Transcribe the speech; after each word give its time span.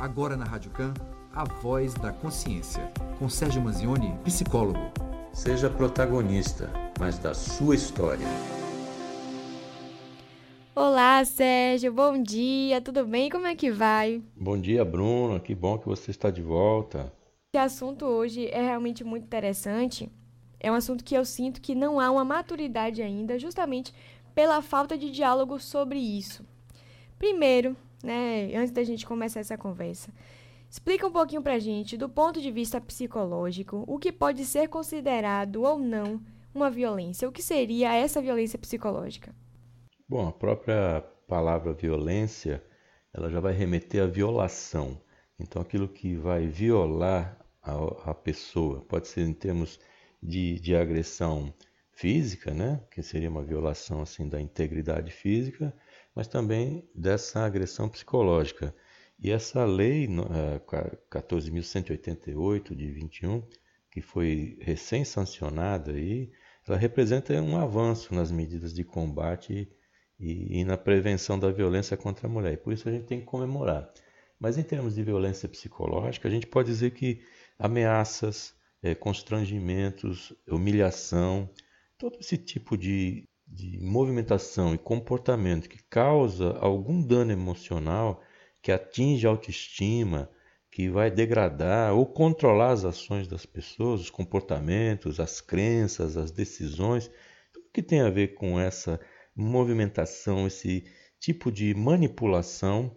Agora 0.00 0.36
na 0.36 0.44
Rádio 0.44 0.72
Can, 0.72 0.92
a 1.32 1.44
voz 1.44 1.94
da 1.94 2.12
consciência, 2.12 2.92
com 3.18 3.28
Sérgio 3.28 3.62
Manzioni, 3.62 4.12
psicólogo. 4.24 4.80
Seja 5.32 5.70
protagonista, 5.70 6.68
mas 6.98 7.16
da 7.18 7.32
sua 7.32 7.76
história. 7.76 8.26
Olá, 10.74 11.24
Sérgio, 11.24 11.92
bom 11.92 12.20
dia, 12.20 12.80
tudo 12.80 13.06
bem? 13.06 13.30
Como 13.30 13.46
é 13.46 13.54
que 13.54 13.70
vai? 13.70 14.20
Bom 14.36 14.58
dia, 14.58 14.84
Bruno, 14.84 15.38
que 15.38 15.54
bom 15.54 15.78
que 15.78 15.86
você 15.86 16.10
está 16.10 16.28
de 16.28 16.42
volta. 16.42 17.12
Esse 17.52 17.62
assunto 17.62 18.04
hoje 18.04 18.48
é 18.48 18.60
realmente 18.60 19.04
muito 19.04 19.24
interessante. 19.24 20.10
É 20.58 20.72
um 20.72 20.74
assunto 20.74 21.04
que 21.04 21.14
eu 21.14 21.24
sinto 21.24 21.60
que 21.60 21.74
não 21.74 22.00
há 22.00 22.10
uma 22.10 22.24
maturidade 22.24 23.00
ainda, 23.00 23.38
justamente 23.38 23.94
pela 24.34 24.60
falta 24.60 24.98
de 24.98 25.10
diálogo 25.10 25.60
sobre 25.60 26.00
isso. 26.00 26.44
Primeiro, 27.16 27.76
né, 28.04 28.54
antes 28.54 28.70
da 28.70 28.84
gente 28.84 29.06
começar 29.06 29.40
essa 29.40 29.56
conversa, 29.56 30.12
explica 30.70 31.06
um 31.06 31.12
pouquinho 31.12 31.42
pra 31.42 31.58
gente, 31.58 31.96
do 31.96 32.08
ponto 32.08 32.40
de 32.40 32.50
vista 32.50 32.80
psicológico, 32.80 33.84
o 33.86 33.98
que 33.98 34.12
pode 34.12 34.44
ser 34.44 34.68
considerado 34.68 35.62
ou 35.62 35.78
não 35.78 36.20
uma 36.54 36.70
violência. 36.70 37.28
O 37.28 37.32
que 37.32 37.42
seria 37.42 37.94
essa 37.94 38.20
violência 38.20 38.58
psicológica? 38.58 39.34
Bom, 40.08 40.28
a 40.28 40.32
própria 40.32 41.02
palavra 41.26 41.72
violência, 41.72 42.62
ela 43.12 43.30
já 43.30 43.40
vai 43.40 43.52
remeter 43.52 44.02
à 44.02 44.06
violação. 44.06 45.00
Então, 45.38 45.60
aquilo 45.60 45.88
que 45.88 46.14
vai 46.14 46.46
violar 46.46 47.38
a, 47.62 48.10
a 48.10 48.14
pessoa, 48.14 48.82
pode 48.82 49.08
ser 49.08 49.22
em 49.22 49.32
termos 49.32 49.80
de, 50.22 50.60
de 50.60 50.76
agressão 50.76 51.52
física, 51.92 52.52
né? 52.52 52.80
que 52.90 53.02
seria 53.02 53.30
uma 53.30 53.42
violação 53.42 54.02
assim 54.02 54.28
da 54.28 54.40
integridade 54.40 55.10
física, 55.10 55.74
mas 56.14 56.28
também 56.28 56.88
dessa 56.94 57.40
agressão 57.40 57.88
psicológica. 57.88 58.74
E 59.18 59.30
essa 59.30 59.64
lei 59.64 60.06
14.188 61.10 62.70
eh, 62.70 62.74
de 62.74 62.90
21, 62.90 63.42
que 63.90 64.00
foi 64.00 64.58
recém-sancionada, 64.60 65.92
aí, 65.92 66.30
ela 66.66 66.76
representa 66.78 67.32
um 67.40 67.56
avanço 67.56 68.14
nas 68.14 68.30
medidas 68.30 68.72
de 68.72 68.84
combate 68.84 69.68
e, 70.18 70.60
e 70.60 70.64
na 70.64 70.76
prevenção 70.76 71.38
da 71.38 71.50
violência 71.50 71.96
contra 71.96 72.26
a 72.26 72.30
mulher. 72.30 72.54
E 72.54 72.56
por 72.56 72.72
isso 72.72 72.88
a 72.88 72.92
gente 72.92 73.06
tem 73.06 73.20
que 73.20 73.26
comemorar. 73.26 73.92
Mas 74.38 74.58
em 74.58 74.62
termos 74.62 74.94
de 74.94 75.02
violência 75.02 75.48
psicológica, 75.48 76.28
a 76.28 76.30
gente 76.30 76.46
pode 76.46 76.68
dizer 76.68 76.92
que 76.92 77.22
ameaças, 77.58 78.54
é, 78.82 78.94
constrangimentos, 78.94 80.32
humilhação, 80.48 81.48
todo 81.98 82.18
esse 82.18 82.36
tipo 82.36 82.76
de, 82.76 83.28
de 83.54 83.78
movimentação 83.80 84.74
e 84.74 84.78
comportamento 84.78 85.68
que 85.68 85.82
causa 85.84 86.56
algum 86.58 87.00
dano 87.00 87.30
emocional, 87.30 88.20
que 88.60 88.72
atinge 88.72 89.26
a 89.26 89.30
autoestima, 89.30 90.28
que 90.70 90.88
vai 90.88 91.10
degradar 91.10 91.94
ou 91.94 92.04
controlar 92.04 92.72
as 92.72 92.84
ações 92.84 93.28
das 93.28 93.46
pessoas, 93.46 94.00
os 94.00 94.10
comportamentos, 94.10 95.20
as 95.20 95.40
crenças, 95.40 96.16
as 96.16 96.32
decisões, 96.32 97.08
tudo 97.52 97.70
que 97.72 97.82
tem 97.82 98.00
a 98.00 98.10
ver 98.10 98.34
com 98.34 98.58
essa 98.58 99.00
movimentação, 99.36 100.46
esse 100.46 100.84
tipo 101.20 101.52
de 101.52 101.72
manipulação 101.74 102.96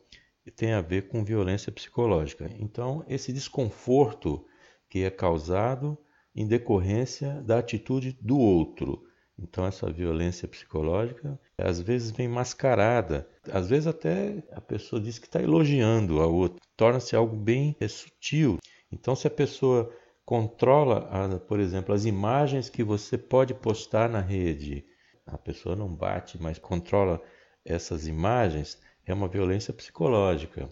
tem 0.55 0.73
a 0.73 0.81
ver 0.81 1.07
com 1.07 1.23
violência 1.23 1.71
psicológica. 1.71 2.49
Então, 2.59 3.05
esse 3.07 3.31
desconforto 3.31 4.45
que 4.89 5.03
é 5.03 5.09
causado 5.09 5.97
em 6.35 6.47
decorrência 6.47 7.41
da 7.41 7.59
atitude 7.59 8.17
do 8.21 8.37
outro. 8.37 9.06
Então, 9.39 9.65
essa 9.65 9.91
violência 9.91 10.47
psicológica 10.47 11.39
às 11.57 11.79
vezes 11.79 12.11
vem 12.11 12.27
mascarada, 12.27 13.29
às 13.51 13.69
vezes 13.69 13.87
até 13.87 14.43
a 14.51 14.59
pessoa 14.59 15.01
diz 15.01 15.19
que 15.19 15.27
está 15.27 15.41
elogiando 15.41 16.21
a 16.21 16.27
outra, 16.27 16.59
torna-se 16.75 17.15
algo 17.15 17.35
bem 17.35 17.75
sutil. 17.87 18.57
Então, 18.91 19.15
se 19.15 19.27
a 19.27 19.31
pessoa 19.31 19.93
controla, 20.25 21.39
por 21.47 21.59
exemplo, 21.59 21.93
as 21.93 22.05
imagens 22.05 22.69
que 22.69 22.83
você 22.83 23.17
pode 23.17 23.53
postar 23.53 24.09
na 24.09 24.19
rede, 24.19 24.85
a 25.25 25.37
pessoa 25.37 25.75
não 25.75 25.93
bate, 25.93 26.41
mas 26.41 26.57
controla 26.57 27.21
essas 27.63 28.07
imagens, 28.07 28.79
é 29.05 29.13
uma 29.13 29.27
violência 29.27 29.73
psicológica. 29.73 30.67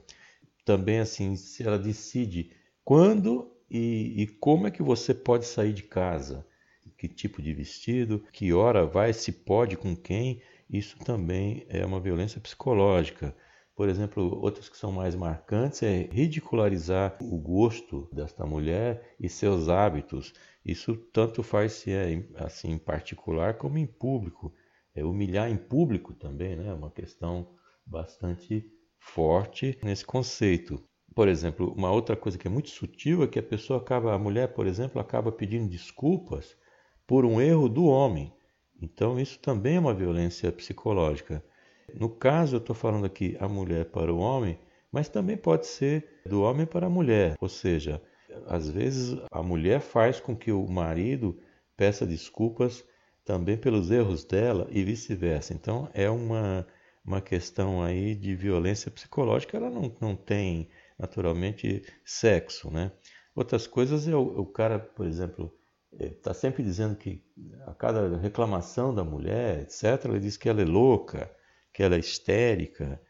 Também, 0.65 0.99
assim, 0.99 1.35
se 1.35 1.63
ela 1.63 1.77
decide 1.77 2.51
quando 2.83 3.51
e, 3.69 4.23
e 4.23 4.27
como 4.27 4.67
é 4.67 4.71
que 4.71 4.81
você 4.81 5.13
pode 5.13 5.45
sair 5.45 5.73
de 5.73 5.83
casa, 5.83 6.45
que 7.07 7.16
tipo 7.16 7.41
de 7.41 7.53
vestido, 7.53 8.23
que 8.31 8.53
hora 8.53 8.85
vai, 8.85 9.13
se 9.13 9.31
pode, 9.31 9.77
com 9.77 9.95
quem, 9.95 10.41
isso 10.69 10.97
também 10.99 11.66
é 11.69 11.85
uma 11.85 11.99
violência 11.99 12.41
psicológica. 12.41 13.35
Por 13.75 13.89
exemplo, 13.89 14.39
outras 14.41 14.69
que 14.69 14.77
são 14.77 14.91
mais 14.91 15.16
marcantes 15.16 15.83
é 15.83 16.07
ridicularizar 16.11 17.17
o 17.21 17.38
gosto 17.38 18.09
desta 18.11 18.45
mulher 18.45 19.16
e 19.19 19.27
seus 19.27 19.67
hábitos. 19.67 20.33
Isso 20.66 20.95
tanto 20.95 21.43
faz 21.43 21.73
se 21.73 21.91
é 21.91 22.23
assim 22.35 22.71
em 22.71 22.77
particular 22.77 23.55
como 23.57 23.77
em 23.77 23.85
público. 23.85 24.53
É 24.95 25.03
humilhar 25.03 25.51
em 25.51 25.57
público 25.57 26.13
também, 26.13 26.55
né? 26.55 26.69
É 26.69 26.73
uma 26.73 26.89
questão 26.89 27.49
bastante 27.85 28.66
forte 28.97 29.77
nesse 29.83 30.05
conceito. 30.05 30.81
Por 31.13 31.27
exemplo, 31.27 31.73
uma 31.77 31.91
outra 31.91 32.16
coisa 32.16 32.37
que 32.37 32.47
é 32.47 32.51
muito 32.51 32.69
sutil 32.69 33.23
é 33.23 33.27
que 33.27 33.39
a 33.39 33.43
pessoa 33.43 33.79
acaba, 33.79 34.13
a 34.13 34.19
mulher, 34.19 34.53
por 34.53 34.67
exemplo, 34.67 34.99
acaba 35.01 35.31
pedindo 35.31 35.69
desculpas 35.69 36.57
por 37.07 37.25
um 37.25 37.39
erro 37.41 37.69
do 37.69 37.85
homem. 37.85 38.33
Então 38.81 39.19
isso 39.19 39.39
também 39.39 39.77
é 39.77 39.79
uma 39.79 39.93
violência 39.93 40.51
psicológica. 40.51 41.43
No 41.93 42.09
caso, 42.09 42.55
eu 42.55 42.59
estou 42.59 42.75
falando 42.75 43.05
aqui 43.05 43.38
a 43.39 43.47
mulher 43.47 43.85
para 43.85 44.13
o 44.13 44.17
homem, 44.17 44.57
mas 44.91 45.07
também 45.07 45.38
pode 45.38 45.67
ser 45.67 46.21
do 46.25 46.41
homem 46.41 46.66
para 46.66 46.88
a 46.88 46.89
mulher. 46.89 47.35
Ou 47.39 47.49
seja, 47.49 48.01
às 48.47 48.69
vezes 48.69 49.17
a 49.31 49.41
mulher 49.41 49.79
faz 49.79 50.19
com 50.19 50.35
que 50.35 50.51
o 50.51 50.67
marido 50.67 51.39
peça 51.77 52.05
desculpas 52.05 52.83
também 53.23 53.57
pelos 53.57 53.91
erros 53.91 54.23
dela 54.23 54.67
e 54.72 54.83
vice-versa. 54.83 55.53
Então 55.53 55.89
é 55.93 56.09
uma, 56.09 56.66
uma 57.03 57.22
questão 57.22 57.81
aí 57.81 58.16
de 58.16 58.35
violência 58.35 58.91
psicológica, 58.91 59.57
ela 59.57 59.69
não, 59.69 59.93
não 59.99 60.16
tem 60.16 60.69
naturalmente 60.97 61.83
sexo, 62.03 62.72
né? 62.72 62.91
Outras 63.35 63.67
coisas 63.67 64.07
é 64.07 64.16
o, 64.16 64.39
o 64.39 64.45
cara, 64.45 64.79
por 64.79 65.05
exemplo, 65.05 65.53
está 66.00 66.33
sempre 66.33 66.63
dizendo 66.63 66.95
que 66.95 67.23
a 67.66 67.73
cada 67.73 68.17
reclamação 68.17 68.94
da 68.94 69.03
mulher, 69.03 69.61
etc., 69.61 70.06
ele 70.06 70.19
diz 70.19 70.38
que 70.38 70.50
ela 70.50 70.61
é 70.61 70.66
louca, 70.66 71.31
que 71.73 71.83
ela 71.83 71.95
é 71.95 72.00
histérica, 72.00 73.01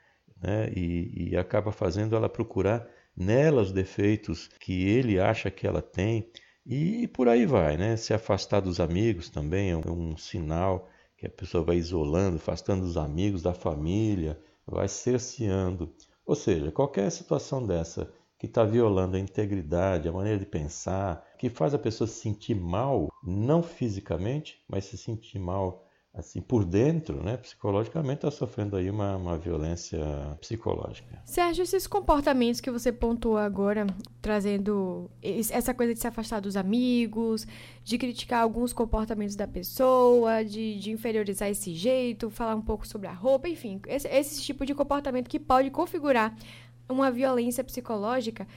né? 0.41 0.71
e, 0.75 1.31
e 1.31 1.37
acaba 1.37 1.71
fazendo 1.71 2.15
ela 2.15 2.29
procurar 2.29 2.87
nela 3.15 3.61
os 3.61 3.71
defeitos 3.71 4.49
que 4.59 4.87
ele 4.87 5.19
acha 5.19 5.49
que 5.49 5.65
ela 5.65 5.81
tem 5.81 6.29
e 6.65 7.07
por 7.07 7.27
aí 7.27 7.45
vai, 7.45 7.77
né? 7.77 7.95
Se 7.95 8.11
afastar 8.11 8.59
dos 8.59 8.79
amigos 8.79 9.29
também 9.29 9.69
é 9.69 9.77
um 9.77 10.17
sinal 10.17 10.89
que 11.15 11.27
a 11.27 11.29
pessoa 11.29 11.63
vai 11.63 11.77
isolando, 11.77 12.37
afastando 12.37 12.83
os 12.83 12.97
amigos, 12.97 13.43
da 13.43 13.53
família, 13.53 14.39
vai 14.65 14.87
cerceando. 14.87 15.93
Ou 16.25 16.35
seja, 16.35 16.71
qualquer 16.71 17.11
situação 17.11 17.65
dessa 17.65 18.11
que 18.37 18.45
está 18.45 18.63
violando 18.63 19.15
a 19.15 19.19
integridade, 19.19 20.07
a 20.07 20.11
maneira 20.11 20.37
de 20.37 20.45
pensar, 20.45 21.25
que 21.37 21.49
faz 21.49 21.73
a 21.73 21.79
pessoa 21.79 22.07
se 22.07 22.21
sentir 22.21 22.55
mal, 22.55 23.09
não 23.23 23.63
fisicamente, 23.63 24.63
mas 24.67 24.85
se 24.85 24.97
sentir 24.97 25.39
mal 25.39 25.85
assim 26.17 26.41
por 26.41 26.63
dentro, 26.63 27.21
né, 27.21 27.35
psicologicamente 27.37 28.19
está 28.19 28.31
sofrendo 28.31 28.77
aí 28.77 28.89
uma, 28.89 29.17
uma 29.17 29.37
violência 29.37 29.99
psicológica. 30.39 31.21
Sérgio, 31.25 31.63
esses 31.63 31.85
comportamentos 31.85 32.61
que 32.61 32.71
você 32.71 32.91
pontuou 32.91 33.37
agora, 33.37 33.85
trazendo 34.21 35.11
essa 35.21 35.73
coisa 35.73 35.93
de 35.93 35.99
se 35.99 36.07
afastar 36.07 36.39
dos 36.39 36.55
amigos, 36.55 37.45
de 37.83 37.97
criticar 37.97 38.41
alguns 38.41 38.71
comportamentos 38.71 39.35
da 39.35 39.47
pessoa, 39.47 40.43
de, 40.43 40.79
de 40.79 40.91
inferiorizar 40.91 41.49
esse 41.49 41.75
jeito, 41.75 42.29
falar 42.29 42.55
um 42.55 42.61
pouco 42.61 42.87
sobre 42.87 43.07
a 43.07 43.13
roupa, 43.13 43.49
enfim, 43.49 43.81
esse, 43.85 44.07
esse 44.07 44.41
tipo 44.41 44.65
de 44.65 44.73
comportamento 44.73 45.29
que 45.29 45.39
pode 45.39 45.69
configurar 45.69 46.33
uma 46.89 47.11
violência 47.11 47.63
psicológica, 47.63 48.47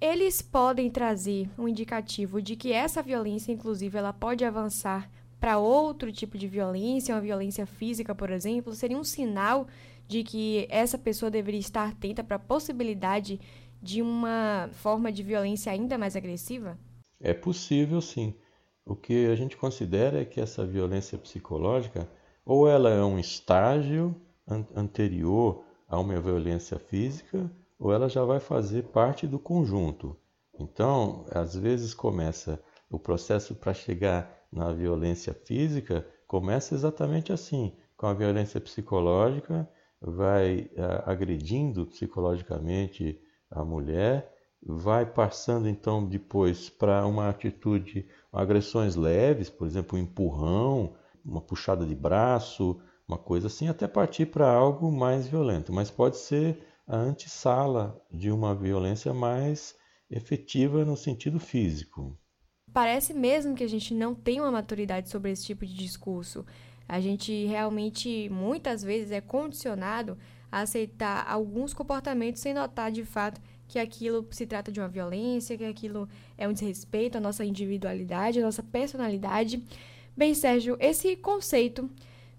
eles 0.00 0.40
podem 0.40 0.90
trazer 0.90 1.48
um 1.58 1.68
indicativo 1.68 2.40
de 2.40 2.56
que 2.56 2.72
essa 2.72 3.02
violência, 3.02 3.52
inclusive, 3.52 3.98
ela 3.98 4.12
pode 4.12 4.44
avançar 4.44 5.10
para 5.38 5.58
outro 5.58 6.12
tipo 6.12 6.36
de 6.38 6.46
violência, 6.46 7.14
uma 7.14 7.20
violência 7.20 7.66
física, 7.66 8.14
por 8.14 8.30
exemplo, 8.30 8.74
seria 8.74 8.96
um 8.96 9.04
sinal 9.04 9.66
de 10.06 10.22
que 10.24 10.66
essa 10.70 10.98
pessoa 10.98 11.30
deveria 11.30 11.60
estar 11.60 11.88
atenta 11.88 12.24
para 12.24 12.36
a 12.36 12.40
possibilidade 12.40 13.40
de 13.82 14.02
uma 14.02 14.68
forma 14.72 15.10
de 15.10 15.22
violência 15.22 15.72
ainda 15.72 15.96
mais 15.96 16.16
agressiva? 16.16 16.78
É 17.20 17.32
possível, 17.32 18.00
sim. 18.00 18.34
O 18.84 18.96
que 18.96 19.26
a 19.26 19.34
gente 19.34 19.56
considera 19.56 20.20
é 20.20 20.24
que 20.24 20.40
essa 20.40 20.66
violência 20.66 21.16
psicológica, 21.16 22.08
ou 22.44 22.68
ela 22.68 22.90
é 22.90 23.04
um 23.04 23.18
estágio 23.18 24.14
an 24.48 24.66
anterior 24.74 25.64
a 25.90 25.98
uma 25.98 26.18
violência 26.20 26.78
física, 26.78 27.50
ou 27.78 27.92
ela 27.92 28.08
já 28.08 28.24
vai 28.24 28.40
fazer 28.40 28.84
parte 28.84 29.26
do 29.26 29.38
conjunto. 29.38 30.16
Então, 30.58 31.26
às 31.30 31.54
vezes 31.54 31.92
começa 31.92 32.62
o 32.88 32.98
processo 32.98 33.54
para 33.54 33.74
chegar 33.74 34.30
na 34.52 34.72
violência 34.72 35.34
física 35.34 36.06
começa 36.30 36.76
exatamente 36.76 37.32
assim, 37.32 37.72
com 37.96 38.06
a 38.06 38.14
violência 38.14 38.60
psicológica, 38.60 39.68
vai 40.00 40.70
uh, 40.76 41.02
agredindo 41.10 41.84
psicologicamente 41.86 43.20
a 43.50 43.64
mulher, 43.64 44.32
vai 44.62 45.04
passando 45.04 45.68
então 45.68 46.06
depois 46.06 46.70
para 46.70 47.04
uma 47.04 47.28
atitude, 47.28 48.06
agressões 48.32 48.94
leves, 48.94 49.50
por 49.50 49.66
exemplo, 49.66 49.98
um 49.98 50.02
empurrão, 50.02 50.94
uma 51.24 51.40
puxada 51.40 51.84
de 51.84 51.96
braço, 51.96 52.80
uma 53.10 53.18
coisa 53.18 53.48
assim, 53.48 53.68
até 53.68 53.88
partir 53.88 54.26
para 54.26 54.48
algo 54.48 54.90
mais 54.92 55.26
violento. 55.26 55.72
Mas 55.72 55.90
pode 55.90 56.16
ser 56.16 56.62
a 56.86 56.96
antessala 56.96 58.00
de 58.10 58.30
uma 58.30 58.54
violência 58.54 59.12
mais 59.12 59.74
efetiva 60.08 60.84
no 60.84 60.96
sentido 60.96 61.40
físico. 61.40 62.16
Parece 62.72 63.12
mesmo 63.12 63.56
que 63.56 63.64
a 63.64 63.68
gente 63.68 63.92
não 63.92 64.14
tem 64.14 64.40
uma 64.40 64.50
maturidade 64.50 65.10
sobre 65.10 65.32
esse 65.32 65.44
tipo 65.44 65.66
de 65.66 65.74
discurso. 65.74 66.46
A 66.88 67.00
gente 67.00 67.46
realmente, 67.46 68.28
muitas 68.30 68.82
vezes, 68.82 69.10
é 69.10 69.20
condicionado 69.20 70.16
a 70.50 70.60
aceitar 70.60 71.26
alguns 71.28 71.74
comportamentos 71.74 72.40
sem 72.40 72.54
notar 72.54 72.92
de 72.92 73.04
fato 73.04 73.40
que 73.66 73.78
aquilo 73.78 74.26
se 74.30 74.46
trata 74.46 74.70
de 74.70 74.80
uma 74.80 74.88
violência, 74.88 75.56
que 75.58 75.64
aquilo 75.64 76.08
é 76.38 76.46
um 76.48 76.52
desrespeito 76.52 77.18
à 77.18 77.20
nossa 77.20 77.44
individualidade, 77.44 78.40
à 78.40 78.42
nossa 78.42 78.62
personalidade. 78.62 79.64
Bem, 80.16 80.34
Sérgio, 80.34 80.76
esse 80.80 81.16
conceito 81.16 81.88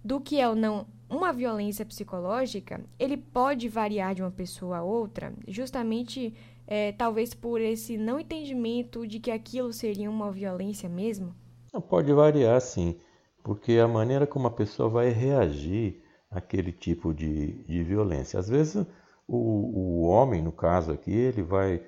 do 0.03 0.19
que 0.19 0.39
é 0.39 0.47
ou 0.47 0.55
não 0.55 0.87
uma 1.09 1.33
violência 1.33 1.85
psicológica, 1.85 2.79
ele 2.97 3.17
pode 3.17 3.67
variar 3.67 4.15
de 4.15 4.21
uma 4.21 4.31
pessoa 4.31 4.77
a 4.77 4.83
outra, 4.83 5.33
justamente 5.47 6.33
é, 6.65 6.93
talvez 6.93 7.33
por 7.33 7.59
esse 7.59 7.97
não 7.97 8.19
entendimento 8.19 9.05
de 9.05 9.19
que 9.19 9.29
aquilo 9.29 9.73
seria 9.73 10.09
uma 10.09 10.31
violência 10.31 10.87
mesmo? 10.87 11.35
Pode 11.89 12.13
variar, 12.13 12.61
sim, 12.61 12.97
porque 13.43 13.73
a 13.73 13.87
maneira 13.87 14.25
como 14.25 14.47
a 14.47 14.51
pessoa 14.51 14.87
vai 14.87 15.09
reagir 15.09 16.01
àquele 16.29 16.71
tipo 16.71 17.13
de, 17.13 17.63
de 17.63 17.83
violência. 17.83 18.39
Às 18.39 18.47
vezes 18.47 18.85
o, 19.27 19.37
o 19.37 20.01
homem, 20.03 20.41
no 20.41 20.51
caso 20.51 20.91
aqui, 20.91 21.11
ele 21.11 21.41
vai 21.41 21.83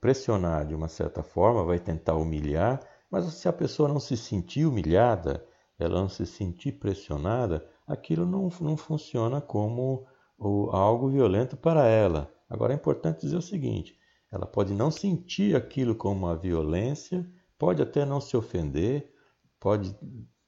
pressionar 0.00 0.66
de 0.66 0.74
uma 0.74 0.88
certa 0.88 1.22
forma, 1.22 1.64
vai 1.64 1.78
tentar 1.78 2.14
humilhar, 2.14 2.80
mas 3.10 3.24
se 3.34 3.48
a 3.48 3.52
pessoa 3.52 3.88
não 3.88 3.98
se 3.98 4.16
sentir 4.16 4.66
humilhada, 4.66 5.44
ela 5.78 6.00
não 6.00 6.08
se 6.08 6.26
sentir 6.26 6.72
pressionada, 6.72 7.66
aquilo 7.86 8.26
não, 8.26 8.48
não 8.60 8.76
funciona 8.76 9.40
como 9.40 10.06
o, 10.38 10.70
algo 10.70 11.08
violento 11.08 11.56
para 11.56 11.86
ela. 11.86 12.32
Agora 12.48 12.72
é 12.72 12.76
importante 12.76 13.20
dizer 13.20 13.36
o 13.36 13.42
seguinte: 13.42 13.96
ela 14.30 14.46
pode 14.46 14.74
não 14.74 14.90
sentir 14.90 15.54
aquilo 15.54 15.94
como 15.94 16.26
uma 16.26 16.36
violência, 16.36 17.28
pode 17.58 17.82
até 17.82 18.04
não 18.04 18.20
se 18.20 18.36
ofender, 18.36 19.12
pode 19.60 19.96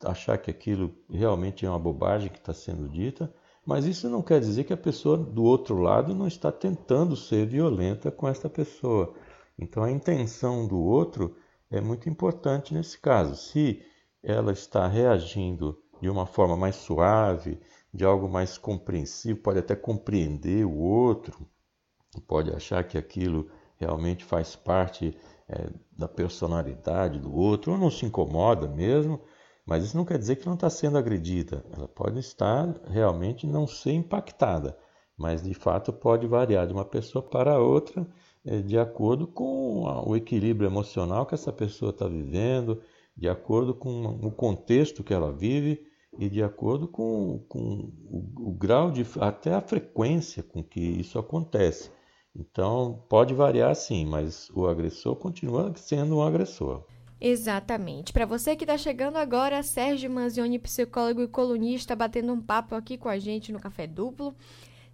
achar 0.05 0.39
que 0.39 0.51
aquilo 0.51 0.95
realmente 1.09 1.65
é 1.65 1.69
uma 1.69 1.79
bobagem 1.79 2.31
que 2.31 2.39
está 2.39 2.55
sendo 2.55 2.89
dita, 2.89 3.33
mas 3.65 3.85
isso 3.85 4.09
não 4.09 4.23
quer 4.23 4.41
dizer 4.41 4.65
que 4.65 4.73
a 4.73 4.77
pessoa 4.77 5.17
do 5.17 5.45
outro 5.45 5.79
lado 5.79 6.15
não 6.15 6.27
está 6.27 6.51
tentando 6.51 7.15
ser 7.17 7.47
violenta 7.47 8.11
com 8.11 8.27
esta 8.27 8.49
pessoa. 8.49 9.15
Então 9.59 9.83
a 9.83 9.91
intenção 9.91 10.67
do 10.67 10.81
outro 10.81 11.37
é 11.71 11.81
muito 11.81 12.09
importante 12.09 12.73
nesse 12.73 12.99
caso. 12.99 13.37
Se 13.37 13.83
ela 14.23 14.53
está 14.53 14.87
reagindo 14.87 15.79
de 16.01 16.09
uma 16.09 16.27
forma 16.27 16.57
mais 16.57 16.77
suave, 16.77 17.61
de 17.93 18.05
algo 18.05 18.29
mais 18.29 18.57
compreensivo, 18.57 19.41
pode 19.41 19.59
até 19.59 19.75
compreender 19.75 20.65
o 20.65 20.77
outro, 20.77 21.47
pode 22.27 22.51
achar 22.51 22.85
que 22.85 22.97
aquilo 22.97 23.51
realmente 23.77 24.25
faz 24.25 24.55
parte 24.55 25.17
é, 25.49 25.71
da 25.91 26.07
personalidade 26.07 27.19
do 27.19 27.35
outro, 27.35 27.73
ou 27.73 27.79
não 27.79 27.91
se 27.91 28.07
incomoda 28.07 28.69
mesmo, 28.69 29.21
mas 29.67 29.85
isso 29.85 29.97
não 29.97 30.05
quer 30.05 30.19
dizer 30.19 30.37
que 30.37 30.47
não 30.47 30.55
está 30.55 30.71
sendo 30.71 30.99
agredida. 30.99 31.65
Ela 31.73 31.89
pode 31.89 32.19
estar 32.19 32.69
realmente 32.89 33.47
não 33.47 33.67
ser 33.67 33.93
impactada, 33.93 34.77
mas 35.17 35.43
de 35.43 35.55
fato 35.55 35.93
pode 35.93 36.27
variar 36.27 36.67
de 36.67 36.73
uma 36.73 36.85
pessoa 36.85 37.23
para 37.23 37.59
outra 37.59 38.07
é, 38.45 38.61
de 38.61 38.79
acordo 38.79 39.27
com 39.27 39.83
o 40.07 40.17
equilíbrio 40.17 40.69
emocional 40.69 41.27
que 41.27 41.35
essa 41.35 41.53
pessoa 41.53 41.91
está 41.91 42.07
vivendo, 42.07 42.81
de 43.21 43.29
acordo 43.29 43.75
com 43.75 44.07
o 44.23 44.31
contexto 44.31 45.05
que 45.05 45.13
ela 45.13 45.31
vive 45.31 45.87
e 46.19 46.27
de 46.27 46.43
acordo 46.43 46.89
com, 46.89 47.45
com 47.47 47.93
o, 48.11 48.49
o 48.49 48.53
grau 48.53 48.91
de 48.91 49.05
até 49.21 49.55
a 49.55 49.61
frequência 49.61 50.43
com 50.43 50.65
que 50.65 50.81
isso 50.81 51.19
acontece. 51.19 51.91
Então 52.35 53.05
pode 53.11 53.35
variar 53.35 53.77
sim, 53.77 54.07
mas 54.07 54.49
o 54.55 54.67
agressor 54.67 55.15
continua 55.17 55.71
sendo 55.77 56.17
um 56.17 56.23
agressor. 56.23 56.83
Exatamente. 57.21 58.11
Para 58.11 58.25
você 58.25 58.57
que 58.57 58.65
está 58.65 58.79
chegando 58.79 59.17
agora, 59.17 59.63
Sérgio 59.63 60.11
Manzioni, 60.11 60.59
psicólogo 60.59 61.21
e 61.21 61.29
colunista, 61.29 61.95
batendo 61.95 62.33
um 62.33 62.41
papo 62.41 62.75
aqui 62.75 62.97
com 62.97 63.11
a 63.11 63.19
gente 63.19 63.53
no 63.53 63.61
Café 63.61 63.87
Duplo. 63.87 64.35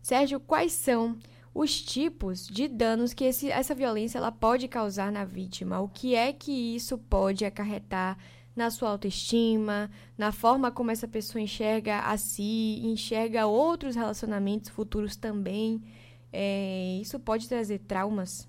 Sérgio, 0.03 0.41
quais 0.41 0.73
são 0.73 1.17
os 1.57 1.81
tipos 1.81 2.47
de 2.47 2.69
danos 2.69 3.15
que 3.15 3.25
esse, 3.25 3.51
essa 3.51 3.75
violência 3.75 4.19
ela 4.19 4.31
pode 4.31 4.69
causar 4.69 5.11
na 5.11 5.25
vítima? 5.25 5.81
O 5.81 5.89
que 5.89 6.15
é 6.15 6.31
que 6.31 6.53
isso 6.77 6.99
pode 6.99 7.47
acarretar 7.47 8.19
na 8.55 8.71
sua 8.71 8.91
autoestima, 8.91 9.91
na 10.19 10.33
forma 10.33 10.71
como 10.71 10.91
essa 10.91 11.09
pessoa 11.09 11.41
enxerga 11.41 12.01
a 12.01 12.19
si, 12.19 12.83
enxerga 12.85 13.47
outros 13.47 13.97
relacionamentos 13.97 14.69
futuros 14.69 15.17
também? 15.17 15.83
É, 16.31 16.99
isso 17.01 17.19
pode 17.19 17.49
trazer 17.49 17.79
traumas? 17.79 18.47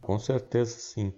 Com 0.00 0.16
certeza 0.20 0.78
sim, 0.78 1.12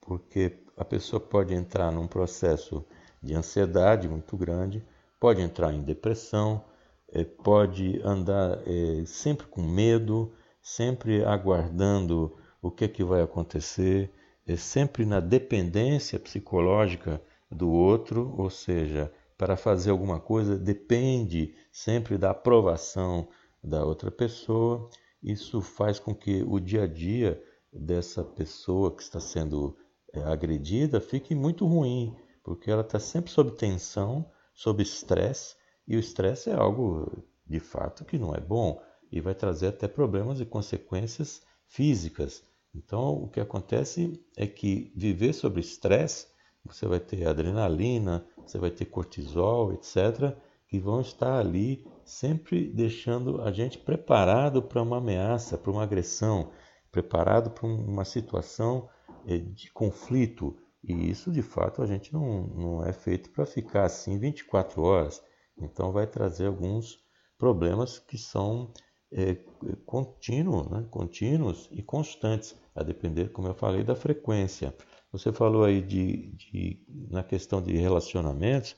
porque 0.00 0.58
a 0.76 0.84
pessoa 0.84 1.20
pode 1.20 1.54
entrar 1.54 1.92
num 1.92 2.08
processo 2.08 2.84
de 3.22 3.32
ansiedade 3.34 4.08
muito 4.08 4.36
grande, 4.36 4.84
pode 5.20 5.40
entrar 5.40 5.72
em 5.72 5.82
depressão, 5.82 6.64
é, 7.12 7.22
pode 7.22 8.00
andar 8.02 8.58
é, 8.66 9.04
sempre 9.06 9.46
com 9.46 9.62
medo, 9.62 10.32
sempre 10.62 11.24
aguardando 11.24 12.36
o 12.60 12.70
que, 12.70 12.84
é 12.84 12.88
que 12.88 13.02
vai 13.02 13.22
acontecer, 13.22 14.12
é 14.46 14.56
sempre 14.56 15.04
na 15.04 15.20
dependência 15.20 16.18
psicológica 16.18 17.22
do 17.50 17.70
outro, 17.70 18.34
ou 18.36 18.50
seja, 18.50 19.12
para 19.36 19.56
fazer 19.56 19.90
alguma 19.90 20.20
coisa 20.20 20.58
depende 20.58 21.54
sempre 21.72 22.18
da 22.18 22.30
aprovação 22.30 23.28
da 23.62 23.84
outra 23.84 24.10
pessoa. 24.10 24.88
Isso 25.22 25.60
faz 25.60 25.98
com 25.98 26.14
que 26.14 26.42
o 26.46 26.60
dia 26.60 26.84
a 26.84 26.86
dia 26.86 27.42
dessa 27.72 28.22
pessoa 28.22 28.94
que 28.94 29.02
está 29.02 29.20
sendo 29.20 29.76
é, 30.12 30.22
agredida 30.24 31.00
fique 31.00 31.34
muito 31.34 31.66
ruim, 31.66 32.14
porque 32.42 32.70
ela 32.70 32.82
está 32.82 32.98
sempre 32.98 33.30
sob 33.30 33.52
tensão, 33.52 34.30
sob 34.52 34.82
estresse, 34.82 35.56
e 35.86 35.96
o 35.96 36.00
estresse 36.00 36.50
é 36.50 36.54
algo 36.54 37.24
de 37.46 37.60
fato 37.60 38.04
que 38.04 38.18
não 38.18 38.34
é 38.34 38.40
bom 38.40 38.80
e 39.10 39.20
vai 39.20 39.34
trazer 39.34 39.68
até 39.68 39.88
problemas 39.88 40.40
e 40.40 40.44
consequências 40.44 41.42
físicas. 41.66 42.42
Então, 42.74 43.14
o 43.14 43.28
que 43.28 43.40
acontece 43.40 44.24
é 44.36 44.46
que 44.46 44.92
viver 44.94 45.32
sob 45.32 45.60
estresse, 45.60 46.28
você 46.64 46.86
vai 46.86 47.00
ter 47.00 47.26
adrenalina, 47.26 48.26
você 48.46 48.58
vai 48.58 48.70
ter 48.70 48.84
cortisol, 48.84 49.72
etc., 49.72 50.36
que 50.68 50.78
vão 50.78 51.00
estar 51.00 51.38
ali 51.38 51.84
sempre 52.04 52.68
deixando 52.68 53.42
a 53.42 53.50
gente 53.50 53.78
preparado 53.78 54.62
para 54.62 54.80
uma 54.80 54.98
ameaça, 54.98 55.58
para 55.58 55.70
uma 55.70 55.82
agressão, 55.82 56.52
preparado 56.92 57.50
para 57.50 57.66
uma 57.66 58.04
situação 58.04 58.88
é, 59.26 59.36
de 59.38 59.72
conflito. 59.72 60.56
E 60.82 61.10
isso, 61.10 61.32
de 61.32 61.42
fato, 61.42 61.82
a 61.82 61.86
gente 61.86 62.12
não, 62.12 62.46
não 62.46 62.86
é 62.86 62.92
feito 62.92 63.30
para 63.30 63.44
ficar 63.44 63.84
assim 63.84 64.18
24 64.18 64.80
horas. 64.80 65.22
Então, 65.58 65.90
vai 65.90 66.06
trazer 66.06 66.46
alguns 66.46 67.00
problemas 67.36 67.98
que 67.98 68.16
são 68.16 68.72
é, 69.12 69.36
contínuos, 69.84 70.68
né? 70.68 70.86
contínuos 70.90 71.68
e 71.72 71.82
constantes, 71.82 72.56
a 72.74 72.82
depender, 72.82 73.30
como 73.30 73.48
eu 73.48 73.54
falei, 73.54 73.82
da 73.82 73.94
frequência. 73.94 74.74
Você 75.12 75.32
falou 75.32 75.64
aí 75.64 75.80
de, 75.80 76.32
de, 76.36 76.84
na 77.10 77.22
questão 77.22 77.60
de 77.60 77.76
relacionamentos, 77.76 78.76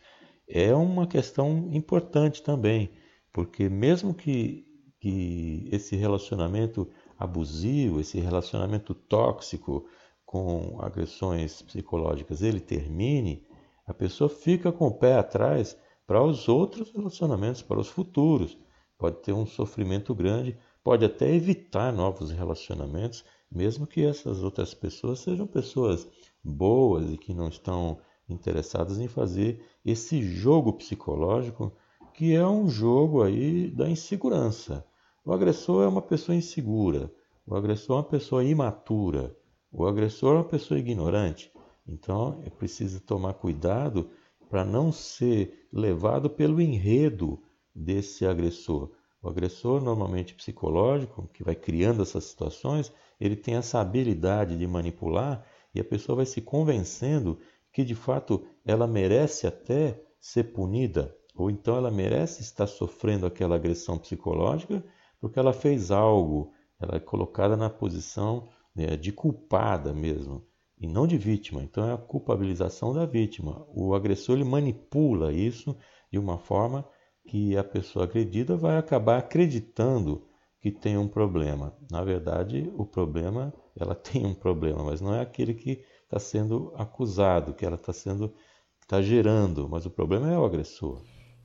é 0.49 0.75
uma 0.75 1.07
questão 1.07 1.69
importante 1.73 2.43
também, 2.43 2.91
porque 3.33 3.69
mesmo 3.69 4.15
que, 4.15 4.67
que 4.99 5.69
esse 5.71 5.95
relacionamento 5.97 6.89
abusivo, 7.19 8.01
esse 8.01 8.19
relacionamento 8.19 8.95
tóxico, 8.95 9.87
com 10.25 10.79
agressões 10.81 11.61
psicológicas 11.61 12.41
ele 12.41 12.59
termine, 12.59 13.47
a 13.87 13.93
pessoa 13.93 14.31
fica 14.31 14.73
com 14.73 14.87
o 14.87 14.95
pé 14.95 15.19
atrás 15.19 15.77
para 16.07 16.23
os 16.23 16.49
outros 16.49 16.91
relacionamentos, 16.91 17.61
para 17.61 17.79
os 17.79 17.89
futuros. 17.89 18.57
Pode 19.03 19.17
ter 19.17 19.33
um 19.33 19.45
sofrimento 19.45 20.15
grande, 20.15 20.57
pode 20.81 21.05
até 21.05 21.29
evitar 21.35 21.93
novos 21.93 22.31
relacionamentos, 22.31 23.25
mesmo 23.51 23.85
que 23.85 24.05
essas 24.05 24.45
outras 24.45 24.75
pessoas 24.75 25.19
sejam 25.19 25.45
pessoas 25.45 26.07
boas 26.41 27.11
e 27.11 27.17
que 27.17 27.35
não 27.35 27.49
estão 27.49 27.99
interessadas 28.29 29.01
em 29.01 29.09
fazer 29.09 29.61
esse 29.85 30.23
jogo 30.23 30.75
psicológico, 30.75 31.73
que 32.15 32.33
é 32.33 32.47
um 32.47 32.69
jogo 32.69 33.25
aí 33.25 33.69
da 33.73 33.91
insegurança. 33.91 34.87
O 35.25 35.33
agressor 35.33 35.83
é 35.83 35.89
uma 35.89 36.03
pessoa 36.03 36.37
insegura, 36.37 37.13
o 37.45 37.57
agressor 37.57 37.97
é 37.97 37.99
uma 38.03 38.09
pessoa 38.09 38.45
imatura. 38.45 39.37
O 39.73 39.85
agressor 39.85 40.37
é 40.37 40.39
uma 40.39 40.45
pessoa 40.45 40.79
ignorante, 40.79 41.51
então 41.89 42.41
é 42.47 42.51
preciso 42.51 43.01
tomar 43.01 43.35
cuidado 43.35 44.09
para 44.49 44.65
não 44.65 44.93
ser 44.93 45.67
levado 45.73 46.31
pelo 46.31 46.61
enredo 46.61 47.43
desse 47.75 48.27
agressor. 48.27 48.91
O 49.23 49.29
agressor, 49.29 49.81
normalmente 49.81 50.35
psicológico, 50.35 51.29
que 51.33 51.45
vai 51.45 51.55
criando 51.55 52.03
essas 52.03 52.25
situações, 52.25 52.93
ele 53.21 53.37
tem 53.37 53.55
essa 53.55 53.81
habilidade 53.81 54.57
de 54.59 54.67
manipular 54.67 55.47
e 55.75 55.81
a 55.81 55.85
pessoa 55.85 56.17
vai 56.17 56.27
se 56.27 56.41
convencendo 56.41 57.39
que 57.73 57.85
de 57.85 57.95
fato 57.95 58.45
ela 58.65 58.87
merece 58.87 59.47
até 59.47 60.03
ser 60.21 60.53
punida, 60.53 61.17
ou 61.35 61.51
então 61.51 61.77
ela 61.77 61.91
merece 61.91 62.43
estar 62.43 62.67
sofrendo 62.67 63.27
aquela 63.27 63.57
agressão 63.57 63.97
psicológica 63.97 64.85
porque 65.21 65.39
ela 65.39 65.53
fez 65.53 65.93
algo, 65.93 66.53
ela 66.81 66.97
é 66.97 67.01
colocada 67.01 67.57
na 67.57 67.71
posição 67.71 68.49
né, 68.75 68.97
de 68.97 69.13
culpada 69.13 69.93
mesmo, 69.93 70.45
e 70.77 70.89
não 70.89 71.07
de 71.07 71.17
vítima. 71.17 71.63
Então 71.63 71.89
é 71.89 71.93
a 71.93 71.97
culpabilização 71.97 72.93
da 72.93 73.07
vítima. 73.07 73.65
O 73.69 73.95
agressor 73.95 74.35
ele 74.35 74.45
manipula 74.45 75.33
isso 75.33 75.77
de 76.11 76.19
uma 76.19 76.39
forma 76.39 76.85
que 77.27 77.57
a 77.57 77.65
pessoa 77.65 78.05
agredida 78.05 78.57
vai 78.57 78.77
acabar 78.77 79.19
acreditando 79.19 80.27
que 80.61 80.71
tem 80.71 80.97
um 80.97 81.09
problema. 81.09 81.77
Na 81.91 82.05
verdade, 82.05 82.73
o 82.77 82.85
problema, 82.87 83.53
ela 83.77 83.95
tem 83.97 84.25
um 84.25 84.35
problema, 84.35 84.85
mas 84.85 85.01
não 85.01 85.15
é 85.15 85.21
aquele 85.21 85.55
que 85.55 85.85
está 86.05 86.19
sendo 86.19 86.73
acusado, 86.77 87.55
que 87.55 87.65
ela 87.65 87.77
está 87.77 87.93
sendo, 87.93 88.33
está 88.81 89.01
gerando, 89.01 89.69
mas 89.69 89.87
o 89.87 89.91
problema 89.91 90.31
é 90.33 90.39
o 90.39 90.45
agressor. 90.45 91.03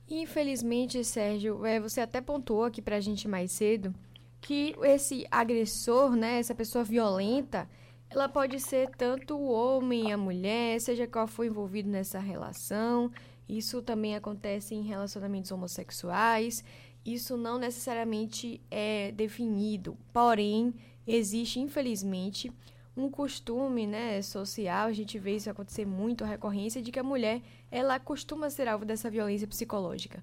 Infelizmente, 0.08 1.04
Sérgio, 1.04 1.64
é, 1.66 1.80
você 1.80 2.00
até 2.00 2.20
pontuou 2.20 2.64
aqui 2.64 2.80
para 2.80 2.96
a 2.96 3.00
gente 3.00 3.28
mais 3.28 3.52
cedo 3.52 3.94
que 4.40 4.74
esse 4.82 5.26
agressor, 5.30 6.14
né, 6.14 6.38
essa 6.38 6.54
pessoa 6.54 6.84
violenta, 6.84 7.68
ela 8.10 8.28
pode 8.28 8.58
ser 8.60 8.88
tanto 8.90 9.36
o 9.36 9.50
homem, 9.50 10.12
a 10.12 10.16
mulher, 10.16 10.80
seja 10.80 11.06
qual 11.06 11.26
for 11.26 11.44
envolvido 11.44 11.88
nessa 11.88 12.18
relação. 12.18 13.10
Isso 13.48 13.80
também 13.80 14.14
acontece 14.14 14.74
em 14.74 14.82
relacionamentos 14.82 15.50
homossexuais. 15.50 16.62
Isso 17.04 17.36
não 17.36 17.58
necessariamente 17.58 18.60
é 18.70 19.10
definido, 19.12 19.96
porém, 20.12 20.74
existe, 21.06 21.58
infelizmente, 21.58 22.52
um 22.96 23.08
costume 23.08 23.86
né, 23.86 24.20
social, 24.20 24.88
a 24.88 24.92
gente 24.92 25.18
vê 25.18 25.36
isso 25.36 25.48
acontecer 25.48 25.86
muito, 25.86 26.24
a 26.24 26.26
recorrência 26.26 26.82
de 26.82 26.90
que 26.90 26.98
a 26.98 27.04
mulher 27.04 27.40
ela 27.70 27.98
costuma 27.98 28.50
ser 28.50 28.68
alvo 28.68 28.84
dessa 28.84 29.08
violência 29.08 29.46
psicológica. 29.46 30.22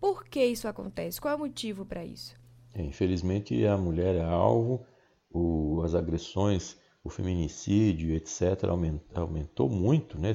Por 0.00 0.24
que 0.24 0.44
isso 0.44 0.66
acontece? 0.66 1.20
Qual 1.20 1.32
é 1.32 1.36
o 1.36 1.40
motivo 1.40 1.84
para 1.84 2.04
isso? 2.04 2.34
É, 2.74 2.82
infelizmente, 2.82 3.64
a 3.66 3.76
mulher 3.76 4.16
é 4.16 4.24
alvo, 4.24 4.84
o, 5.30 5.82
as 5.84 5.94
agressões, 5.94 6.76
o 7.04 7.10
feminicídio, 7.10 8.14
etc., 8.14 8.64
aumentou 9.14 9.68
muito, 9.68 10.18
né? 10.18 10.32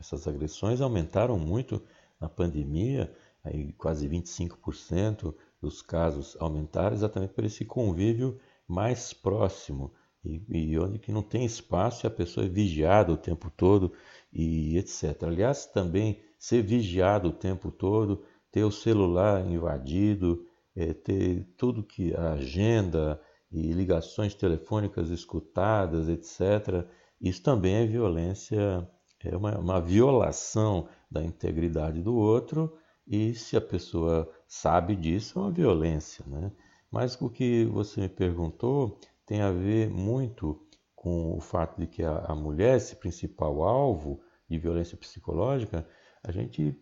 Essas 0.00 0.26
agressões 0.26 0.80
aumentaram 0.80 1.38
muito 1.38 1.82
na 2.18 2.28
pandemia, 2.28 3.14
aí 3.44 3.72
quase 3.74 4.08
25% 4.08 5.34
dos 5.60 5.82
casos 5.82 6.36
aumentaram 6.40 6.94
exatamente 6.94 7.34
por 7.34 7.44
esse 7.44 7.64
convívio 7.64 8.40
mais 8.66 9.12
próximo 9.12 9.92
e, 10.24 10.42
e, 10.48 10.78
onde 10.78 10.98
que 10.98 11.12
não 11.12 11.22
tem 11.22 11.44
espaço 11.44 12.04
e 12.04 12.08
a 12.08 12.10
pessoa 12.10 12.46
é 12.46 12.48
vigiada 12.48 13.12
o 13.12 13.16
tempo 13.16 13.50
todo 13.50 13.92
e 14.32 14.76
etc. 14.76 15.22
Aliás, 15.22 15.66
também 15.66 16.20
ser 16.38 16.62
vigiado 16.62 17.28
o 17.28 17.32
tempo 17.32 17.70
todo, 17.70 18.24
ter 18.50 18.64
o 18.64 18.70
celular 18.70 19.46
invadido, 19.46 20.46
é, 20.76 20.92
ter 20.92 21.46
tudo 21.56 21.82
que 21.82 22.14
a 22.14 22.32
agenda 22.32 23.20
e 23.50 23.72
ligações 23.72 24.34
telefônicas 24.34 25.10
escutadas, 25.10 26.08
etc. 26.08 26.86
Isso 27.20 27.42
também 27.42 27.74
é 27.74 27.86
violência, 27.86 28.88
é 29.28 29.36
uma, 29.36 29.58
uma 29.58 29.80
violação 29.80 30.88
da 31.10 31.22
integridade 31.22 32.02
do 32.02 32.14
outro 32.14 32.76
e 33.06 33.34
se 33.34 33.56
a 33.56 33.60
pessoa 33.60 34.30
sabe 34.46 34.94
disso, 34.94 35.38
é 35.38 35.42
uma 35.42 35.50
violência. 35.50 36.24
Né? 36.26 36.52
Mas 36.90 37.20
o 37.20 37.28
que 37.28 37.64
você 37.64 38.02
me 38.02 38.08
perguntou 38.08 38.98
tem 39.26 39.42
a 39.42 39.50
ver 39.50 39.90
muito 39.90 40.60
com 40.94 41.36
o 41.36 41.40
fato 41.40 41.80
de 41.80 41.86
que 41.86 42.02
a, 42.02 42.18
a 42.26 42.34
mulher, 42.34 42.76
esse 42.76 42.96
principal 42.96 43.62
alvo 43.62 44.20
de 44.48 44.58
violência 44.58 44.96
psicológica, 44.96 45.86
a 46.22 46.30
gente 46.30 46.76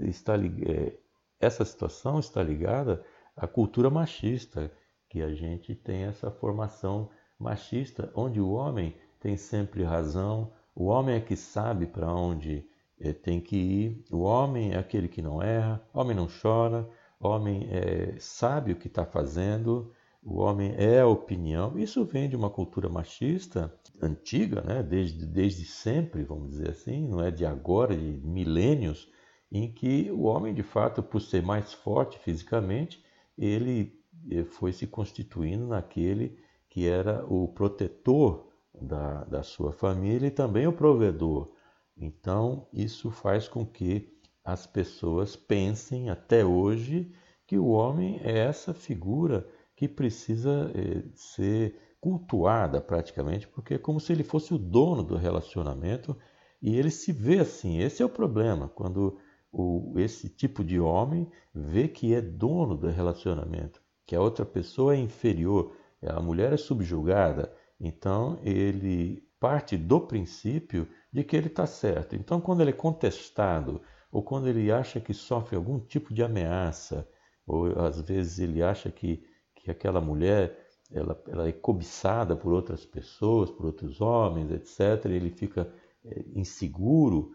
está 0.00 0.34
é, 0.36 0.98
essa 1.38 1.64
situação 1.64 2.18
está 2.18 2.42
ligada 2.42 3.04
à 3.36 3.46
cultura 3.46 3.90
machista, 3.90 4.72
que 5.08 5.20
a 5.20 5.34
gente 5.34 5.74
tem 5.74 6.04
essa 6.04 6.30
formação 6.30 7.10
machista, 7.38 8.10
onde 8.14 8.40
o 8.40 8.52
homem 8.52 8.96
tem 9.20 9.36
sempre 9.36 9.82
razão, 9.82 10.52
o 10.74 10.86
homem 10.86 11.16
é 11.16 11.20
que 11.20 11.36
sabe 11.36 11.86
para 11.86 12.12
onde 12.12 12.66
é, 12.98 13.12
tem 13.12 13.40
que 13.40 13.56
ir, 13.56 14.04
o 14.10 14.20
homem 14.20 14.72
é 14.72 14.78
aquele 14.78 15.08
que 15.08 15.20
não 15.20 15.42
erra, 15.42 15.82
o 15.92 16.00
homem 16.00 16.16
não 16.16 16.28
chora, 16.28 16.88
o 17.20 17.28
homem 17.28 17.68
é, 17.70 18.16
sabe 18.18 18.72
o 18.72 18.76
que 18.76 18.86
está 18.86 19.04
fazendo, 19.04 19.92
o 20.22 20.38
homem 20.38 20.74
é 20.76 21.00
a 21.00 21.06
opinião. 21.06 21.78
Isso 21.78 22.04
vem 22.04 22.28
de 22.28 22.36
uma 22.36 22.48
cultura 22.48 22.88
machista 22.88 23.72
antiga, 24.00 24.60
né? 24.62 24.82
desde, 24.82 25.26
desde 25.26 25.64
sempre, 25.64 26.22
vamos 26.22 26.50
dizer 26.50 26.70
assim, 26.70 27.08
não 27.08 27.22
é 27.22 27.30
de 27.30 27.44
agora, 27.44 27.96
de 27.96 28.20
milênios, 28.24 29.10
em 29.50 29.70
que 29.70 30.10
o 30.10 30.22
homem, 30.22 30.54
de 30.54 30.62
fato, 30.62 31.02
por 31.02 31.20
ser 31.20 31.42
mais 31.42 31.72
forte 31.72 32.18
fisicamente, 32.18 33.04
ele 33.36 34.00
eh, 34.30 34.44
foi 34.44 34.72
se 34.72 34.86
constituindo 34.86 35.66
naquele 35.66 36.38
que 36.68 36.86
era 36.86 37.24
o 37.26 37.48
protetor 37.48 38.51
da, 38.80 39.24
da 39.24 39.42
sua 39.42 39.72
família 39.72 40.26
e 40.26 40.30
também 40.30 40.66
o 40.66 40.72
provedor. 40.72 41.52
Então, 41.96 42.68
isso 42.72 43.10
faz 43.10 43.48
com 43.48 43.66
que 43.66 44.12
as 44.44 44.66
pessoas 44.66 45.36
pensem 45.36 46.10
até 46.10 46.44
hoje 46.44 47.12
que 47.46 47.58
o 47.58 47.68
homem 47.68 48.20
é 48.22 48.38
essa 48.38 48.72
figura 48.72 49.46
que 49.76 49.88
precisa 49.88 50.70
eh, 50.74 51.04
ser 51.14 51.78
cultuada 52.00 52.80
praticamente, 52.80 53.46
porque 53.46 53.74
é 53.74 53.78
como 53.78 54.00
se 54.00 54.12
ele 54.12 54.24
fosse 54.24 54.52
o 54.52 54.58
dono 54.58 55.02
do 55.02 55.16
relacionamento 55.16 56.16
e 56.60 56.76
ele 56.76 56.90
se 56.90 57.12
vê 57.12 57.38
assim. 57.38 57.78
Esse 57.78 58.02
é 58.02 58.06
o 58.06 58.08
problema, 58.08 58.68
quando 58.68 59.18
o, 59.52 59.94
esse 59.98 60.28
tipo 60.28 60.64
de 60.64 60.80
homem 60.80 61.30
vê 61.54 61.86
que 61.86 62.14
é 62.14 62.20
dono 62.20 62.76
do 62.76 62.88
relacionamento, 62.88 63.80
que 64.06 64.16
a 64.16 64.20
outra 64.20 64.44
pessoa 64.44 64.94
é 64.94 64.98
inferior, 64.98 65.76
a 66.02 66.20
mulher 66.20 66.52
é 66.52 66.56
subjugada, 66.56 67.54
então 67.82 68.38
ele 68.42 69.28
parte 69.40 69.76
do 69.76 70.00
princípio 70.00 70.88
de 71.12 71.24
que 71.24 71.36
ele 71.36 71.48
está 71.48 71.66
certo. 71.66 72.14
Então, 72.14 72.40
quando 72.40 72.60
ele 72.60 72.70
é 72.70 72.74
contestado, 72.74 73.82
ou 74.10 74.22
quando 74.22 74.48
ele 74.48 74.70
acha 74.70 75.00
que 75.00 75.12
sofre 75.12 75.56
algum 75.56 75.80
tipo 75.80 76.14
de 76.14 76.22
ameaça, 76.22 77.08
ou 77.44 77.76
às 77.80 78.00
vezes 78.00 78.38
ele 78.38 78.62
acha 78.62 78.88
que, 78.88 79.26
que 79.56 79.68
aquela 79.68 80.00
mulher 80.00 80.56
ela, 80.92 81.20
ela 81.26 81.48
é 81.48 81.52
cobiçada 81.52 82.36
por 82.36 82.52
outras 82.52 82.86
pessoas, 82.86 83.50
por 83.50 83.66
outros 83.66 84.00
homens, 84.00 84.52
etc., 84.52 85.06
ele 85.06 85.30
fica 85.30 85.72
é, 86.04 86.24
inseguro, 86.36 87.32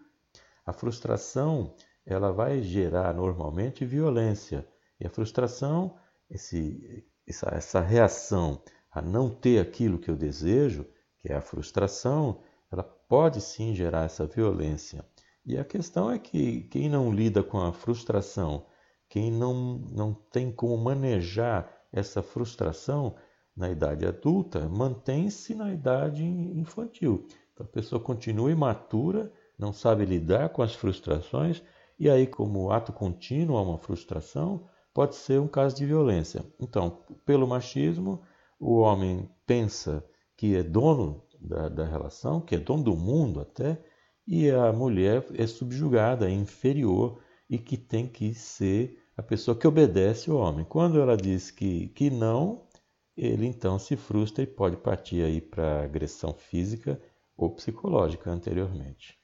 a 0.65 0.71
frustração 0.71 1.75
ela 2.05 2.31
vai 2.31 2.61
gerar 2.61 3.13
normalmente 3.13 3.83
violência. 3.85 4.65
E 4.97 5.05
a 5.05 5.09
frustração, 5.09 5.97
esse, 6.29 7.05
essa, 7.27 7.49
essa 7.53 7.81
reação 7.81 8.61
a 8.97 9.01
não 9.01 9.29
ter 9.29 9.59
aquilo 9.59 9.97
que 9.97 10.09
eu 10.09 10.15
desejo, 10.15 10.85
que 11.19 11.31
é 11.31 11.35
a 11.35 11.41
frustração, 11.41 12.41
ela 12.71 12.83
pode 12.83 13.41
sim 13.41 13.73
gerar 13.73 14.05
essa 14.05 14.25
violência. 14.25 15.05
E 15.45 15.57
a 15.57 15.63
questão 15.63 16.11
é 16.11 16.19
que 16.19 16.63
quem 16.63 16.89
não 16.89 17.11
lida 17.11 17.41
com 17.41 17.59
a 17.59 17.71
frustração, 17.71 18.65
quem 19.09 19.31
não, 19.31 19.77
não 19.91 20.13
tem 20.13 20.51
como 20.51 20.77
manejar 20.77 21.71
essa 21.91 22.21
frustração 22.21 23.15
na 23.55 23.69
idade 23.69 24.05
adulta, 24.05 24.67
mantém-se 24.67 25.55
na 25.55 25.73
idade 25.73 26.23
infantil. 26.23 27.25
Então 27.53 27.65
a 27.65 27.69
pessoa 27.69 27.99
continua 27.99 28.51
imatura, 28.51 29.31
não 29.57 29.71
sabe 29.71 30.05
lidar 30.05 30.49
com 30.49 30.61
as 30.61 30.75
frustrações 30.75 31.63
e 31.99 32.09
aí, 32.09 32.27
como 32.27 32.71
ato 32.71 32.93
contínuo 32.93 33.57
a 33.57 33.61
uma 33.61 33.77
frustração, 33.77 34.67
pode 34.93 35.15
ser 35.15 35.39
um 35.39 35.47
caso 35.47 35.75
de 35.75 35.85
violência. 35.85 36.45
Então, 36.59 36.99
pelo 37.25 37.47
machismo, 37.47 38.21
o 38.59 38.77
homem 38.79 39.29
pensa 39.45 40.03
que 40.35 40.55
é 40.55 40.63
dono 40.63 41.23
da, 41.39 41.69
da 41.69 41.85
relação, 41.85 42.41
que 42.41 42.55
é 42.55 42.59
dono 42.59 42.83
do 42.83 42.95
mundo 42.95 43.39
até, 43.39 43.81
e 44.27 44.49
a 44.49 44.73
mulher 44.73 45.25
é 45.35 45.47
subjugada, 45.47 46.29
é 46.29 46.33
inferior 46.33 47.21
e 47.49 47.57
que 47.57 47.77
tem 47.77 48.07
que 48.07 48.33
ser 48.33 49.01
a 49.15 49.23
pessoa 49.23 49.57
que 49.57 49.67
obedece 49.67 50.29
o 50.29 50.37
homem. 50.37 50.65
Quando 50.65 50.99
ela 50.99 51.15
diz 51.15 51.49
que, 51.49 51.87
que 51.89 52.09
não, 52.09 52.67
ele 53.15 53.47
então 53.47 53.79
se 53.79 53.95
frustra 53.95 54.43
e 54.43 54.47
pode 54.47 54.77
partir 54.77 55.23
aí 55.23 55.41
para 55.41 55.83
agressão 55.83 56.33
física 56.33 57.01
ou 57.35 57.49
psicológica 57.49 58.29
anteriormente. 58.29 59.17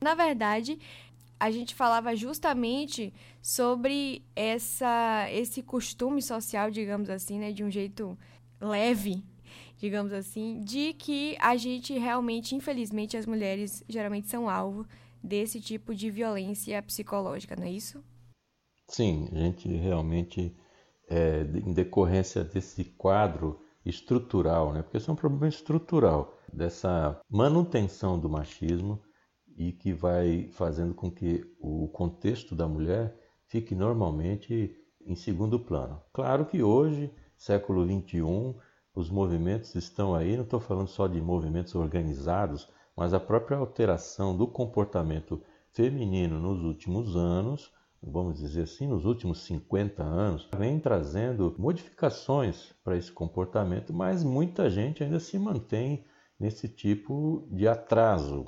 Na 0.00 0.14
verdade, 0.14 0.78
a 1.40 1.50
gente 1.50 1.74
falava 1.74 2.14
justamente 2.16 3.14
sobre 3.40 4.24
essa, 4.34 5.26
esse 5.30 5.62
costume 5.62 6.20
social, 6.20 6.70
digamos 6.70 7.08
assim, 7.08 7.38
né, 7.38 7.52
de 7.52 7.62
um 7.62 7.70
jeito 7.70 8.18
leve, 8.60 9.24
digamos 9.76 10.12
assim, 10.12 10.60
de 10.60 10.92
que 10.94 11.36
a 11.40 11.56
gente 11.56 11.96
realmente, 11.98 12.54
infelizmente, 12.54 13.16
as 13.16 13.26
mulheres 13.26 13.84
geralmente 13.88 14.28
são 14.28 14.48
alvo 14.48 14.86
desse 15.22 15.60
tipo 15.60 15.94
de 15.94 16.10
violência 16.10 16.82
psicológica, 16.82 17.56
não 17.56 17.64
é 17.64 17.70
isso? 17.70 18.02
Sim, 18.88 19.28
a 19.32 19.38
gente 19.38 19.68
realmente, 19.68 20.56
é, 21.08 21.42
em 21.42 21.72
decorrência 21.72 22.42
desse 22.42 22.84
quadro 22.84 23.60
estrutural, 23.84 24.72
né? 24.72 24.82
porque 24.82 24.98
isso 24.98 25.10
é 25.10 25.12
um 25.12 25.16
problema 25.16 25.48
estrutural 25.48 26.38
dessa 26.52 27.20
manutenção 27.28 28.18
do 28.18 28.28
machismo 28.28 29.02
e 29.56 29.72
que 29.72 29.92
vai 29.92 30.48
fazendo 30.52 30.94
com 30.94 31.10
que 31.10 31.44
o 31.58 31.88
contexto 31.88 32.54
da 32.54 32.68
mulher 32.68 33.14
fique 33.46 33.74
normalmente 33.74 34.76
em 35.04 35.14
segundo 35.14 35.58
plano. 35.58 36.00
Claro 36.12 36.46
que 36.46 36.62
hoje, 36.62 37.10
século 37.38 37.86
21, 37.86 38.54
os 38.94 39.08
movimentos 39.08 39.74
estão 39.76 40.14
aí, 40.14 40.36
não 40.36 40.42
estou 40.42 40.58
falando 40.58 40.88
só 40.88 41.06
de 41.06 41.20
movimentos 41.22 41.74
organizados, 41.74 42.68
mas 42.96 43.14
a 43.14 43.20
própria 43.20 43.56
alteração 43.56 44.36
do 44.36 44.46
comportamento 44.46 45.40
feminino 45.70 46.40
nos 46.40 46.64
últimos 46.64 47.16
anos, 47.16 47.72
vamos 48.02 48.38
dizer 48.38 48.62
assim, 48.62 48.88
nos 48.88 49.04
últimos 49.04 49.42
50 49.44 50.02
anos, 50.02 50.48
vem 50.58 50.80
trazendo 50.80 51.54
modificações 51.56 52.74
para 52.82 52.96
esse 52.96 53.12
comportamento, 53.12 53.92
mas 53.92 54.24
muita 54.24 54.68
gente 54.68 55.04
ainda 55.04 55.20
se 55.20 55.38
mantém 55.38 56.04
nesse 56.38 56.68
tipo 56.68 57.46
de 57.52 57.68
atraso. 57.68 58.46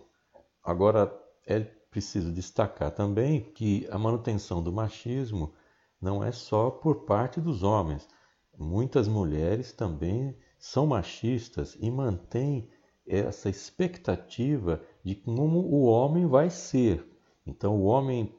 Agora, 0.63 1.17
é 1.47 1.61
preciso 1.61 2.33
destacar 2.33 2.91
também 2.91 3.41
que 3.41 3.87
a 3.91 3.99
manutenção 3.99 4.63
do 4.63 4.73
machismo 4.73 5.53
não 6.01 6.25
é 6.25 6.33
só 6.33 6.71
por 6.71 7.05
parte 7.05 7.41
dos 7.41 7.63
homens. 7.63 8.09
Muitas 8.63 9.09
mulheres 9.09 9.73
também 9.73 10.37
são 10.59 10.87
machistas 10.87 11.79
e 11.81 11.91
mantêm 11.91 12.69
essa 13.07 13.49
expectativa 13.49 14.83
de 15.03 15.15
como 15.15 15.61
o 15.61 15.85
homem 15.85 16.27
vai 16.27 16.51
ser. 16.51 17.03
Então, 17.47 17.81
o 17.81 17.85
homem, 17.85 18.35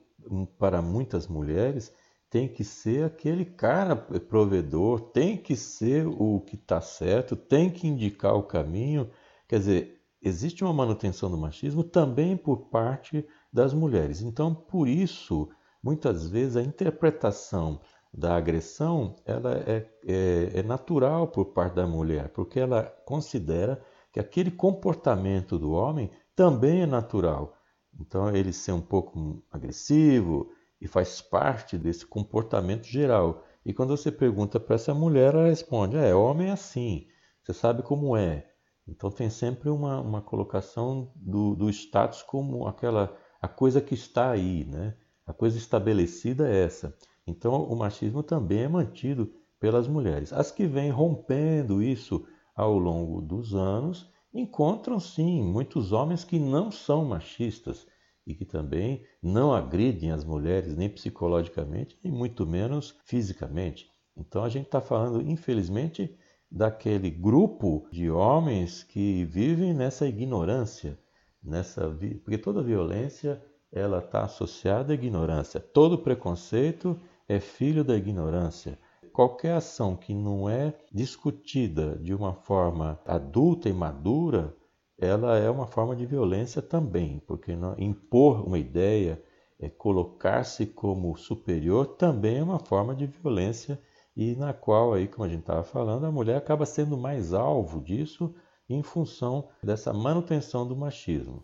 para 0.60 0.80
muitas 0.80 1.28
mulheres, 1.28 1.92
tem 2.30 2.48
que 2.48 2.64
ser 2.64 3.04
aquele 3.04 3.44
cara 3.44 3.96
provedor, 3.96 5.02
tem 5.10 5.36
que 5.36 5.56
ser 5.56 6.06
o 6.06 6.40
que 6.42 6.56
está 6.56 6.80
certo, 6.80 7.36
tem 7.36 7.72
que 7.72 7.88
indicar 7.88 8.36
o 8.36 8.44
caminho. 8.44 9.10
Quer 9.48 9.58
dizer, 9.58 10.02
existe 10.22 10.64
uma 10.64 10.72
manutenção 10.72 11.32
do 11.32 11.38
machismo 11.38 11.84
também 11.84 12.38
por 12.38 12.70
parte 12.70 13.28
das 13.52 13.74
mulheres. 13.74 14.22
Então, 14.22 14.54
por 14.54 14.88
isso, 14.88 15.50
muitas 15.82 16.30
vezes 16.30 16.58
a 16.58 16.62
interpretação 16.62 17.82
da 18.14 18.36
agressão 18.36 19.16
ela 19.26 19.58
é, 19.66 19.88
é, 20.06 20.60
é 20.60 20.64
natural 20.64 21.28
por 21.28 21.46
parte 21.46 21.76
da 21.76 21.88
mulher, 21.88 22.30
porque 22.30 22.60
ela 22.60 22.84
considera 23.06 23.82
que 24.12 24.20
aquele 24.20 24.52
comportamento 24.52 25.58
do 25.58 25.72
homem 25.72 26.12
também 26.36 26.82
é 26.82 26.86
natural. 26.86 27.56
Então, 28.00 28.36
ele 28.36 28.52
ser 28.52 28.74
um 28.74 28.82
pouco 28.82 29.44
agressivo 29.52 30.52
e 30.80 30.88
faz 30.88 31.22
parte 31.22 31.78
desse 31.78 32.06
comportamento 32.06 32.86
geral. 32.86 33.44
E 33.66 33.74
quando 33.74 33.96
você 33.96 34.12
pergunta 34.12 34.60
para 34.60 34.76
essa 34.76 34.94
mulher, 34.94 35.34
ela 35.34 35.48
responde: 35.48 35.98
é, 35.98 36.14
homem 36.14 36.50
é 36.50 36.52
assim, 36.52 37.08
você 37.44 37.54
sabe 37.54 37.84
como 37.84 38.18
é. 38.18 38.48
Então, 38.88 39.12
tem 39.12 39.30
sempre 39.30 39.70
uma, 39.70 40.02
uma 40.02 40.22
colocação 40.22 41.12
do, 41.16 41.56
do 41.56 41.70
status 41.70 42.24
como 42.24 42.68
aquela 42.68 43.16
a 43.42 43.48
coisa 43.48 43.82
que 43.82 43.94
está 43.94 44.32
aí, 44.32 44.66
né? 44.66 44.96
A 45.26 45.34
coisa 45.34 45.58
estabelecida 45.58 46.50
é 46.50 46.64
essa. 46.64 46.96
Então, 47.28 47.64
o 47.64 47.76
machismo 47.76 48.24
também 48.24 48.64
é 48.64 48.68
mantido 48.68 49.32
pelas 49.60 49.88
mulheres. 49.88 50.34
As 50.34 50.52
que 50.52 50.66
vêm 50.66 50.90
rompendo 50.90 51.84
isso 51.84 52.26
ao 52.56 52.78
longo 52.78 53.22
dos 53.22 53.54
anos 53.54 54.12
encontram 54.34 55.00
sim 55.00 55.44
muitos 55.44 55.92
homens 55.92 56.24
que 56.24 56.40
não 56.40 56.72
são 56.72 57.06
machistas 57.06 57.86
e 58.26 58.34
que 58.34 58.46
também 58.46 59.04
não 59.22 59.54
agridem 59.54 60.12
as 60.12 60.24
mulheres 60.24 60.76
nem 60.76 60.90
psicologicamente, 60.90 61.98
nem 62.04 62.14
muito 62.14 62.46
menos 62.46 62.98
fisicamente. 63.04 63.90
Então 64.16 64.44
a 64.44 64.50
gente 64.50 64.66
está 64.66 64.82
falando, 64.82 65.22
infelizmente, 65.22 66.18
daquele 66.50 67.10
grupo 67.10 67.88
de 67.92 68.10
homens 68.10 68.84
que 68.84 69.26
vivem 69.26 69.74
nessa 69.74 70.08
ignorância, 70.08 71.00
nessa 71.42 71.90
porque 72.24 72.38
toda 72.38 72.64
violência 72.64 73.42
ela 73.72 74.00
está 74.00 74.24
associada 74.24 74.92
à 74.92 74.96
ignorância, 74.96 75.60
todo 75.60 75.98
preconceito 75.98 77.00
é 77.28 77.40
filho 77.40 77.84
da 77.84 77.96
ignorância. 77.96 78.78
Qualquer 79.14 79.54
ação 79.54 79.96
que 79.96 80.14
não 80.14 80.50
é 80.50 80.74
discutida 80.92 81.98
de 81.98 82.14
uma 82.14 82.34
forma 82.34 83.00
adulta 83.06 83.68
e 83.68 83.74
madura, 83.74 84.56
ela 84.98 85.38
é 85.38 85.50
uma 85.50 85.68
forma 85.68 85.96
de 85.96 86.06
violência 86.06 86.62
também, 86.62 87.22
porque 87.28 87.52
impor 87.78 88.46
uma 88.48 88.58
ideia, 88.58 89.22
é, 89.60 89.70
colocar-se 89.70 90.66
como 90.66 91.18
superior, 91.18 91.88
também 91.88 92.38
é 92.38 92.44
uma 92.44 92.60
forma 92.60 92.96
de 92.96 93.06
violência 93.06 93.82
e 94.16 94.36
na 94.36 94.54
qual, 94.54 94.94
aí, 94.94 95.08
como 95.08 95.26
a 95.26 95.30
gente 95.30 95.42
estava 95.42 95.64
falando, 95.64 96.06
a 96.06 96.12
mulher 96.12 96.38
acaba 96.38 96.66
sendo 96.66 96.98
mais 96.98 97.34
alvo 97.34 97.82
disso 97.82 98.34
em 98.70 98.84
função 98.84 99.50
dessa 99.64 99.94
manutenção 99.94 100.68
do 100.68 100.76
machismo. 100.76 101.44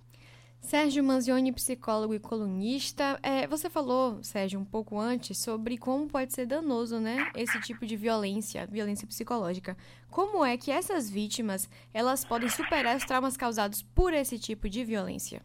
Sérgio 0.59 1.03
Manzioni, 1.03 1.51
psicólogo 1.51 2.13
e 2.13 2.19
colunista. 2.19 3.17
É, 3.23 3.47
você 3.47 3.69
falou, 3.69 4.21
Sérgio, 4.21 4.59
um 4.59 4.65
pouco 4.65 4.99
antes 4.99 5.37
sobre 5.37 5.77
como 5.77 6.07
pode 6.07 6.33
ser 6.33 6.45
danoso, 6.45 6.99
né, 6.99 7.31
esse 7.35 7.59
tipo 7.61 7.85
de 7.85 7.95
violência, 7.95 8.67
violência 8.67 9.07
psicológica. 9.07 9.77
Como 10.09 10.43
é 10.43 10.57
que 10.57 10.71
essas 10.71 11.09
vítimas 11.09 11.69
elas 11.93 12.25
podem 12.25 12.49
superar 12.49 12.97
os 12.97 13.05
traumas 13.05 13.37
causados 13.37 13.81
por 13.81 14.13
esse 14.13 14.37
tipo 14.37 14.67
de 14.67 14.83
violência? 14.83 15.41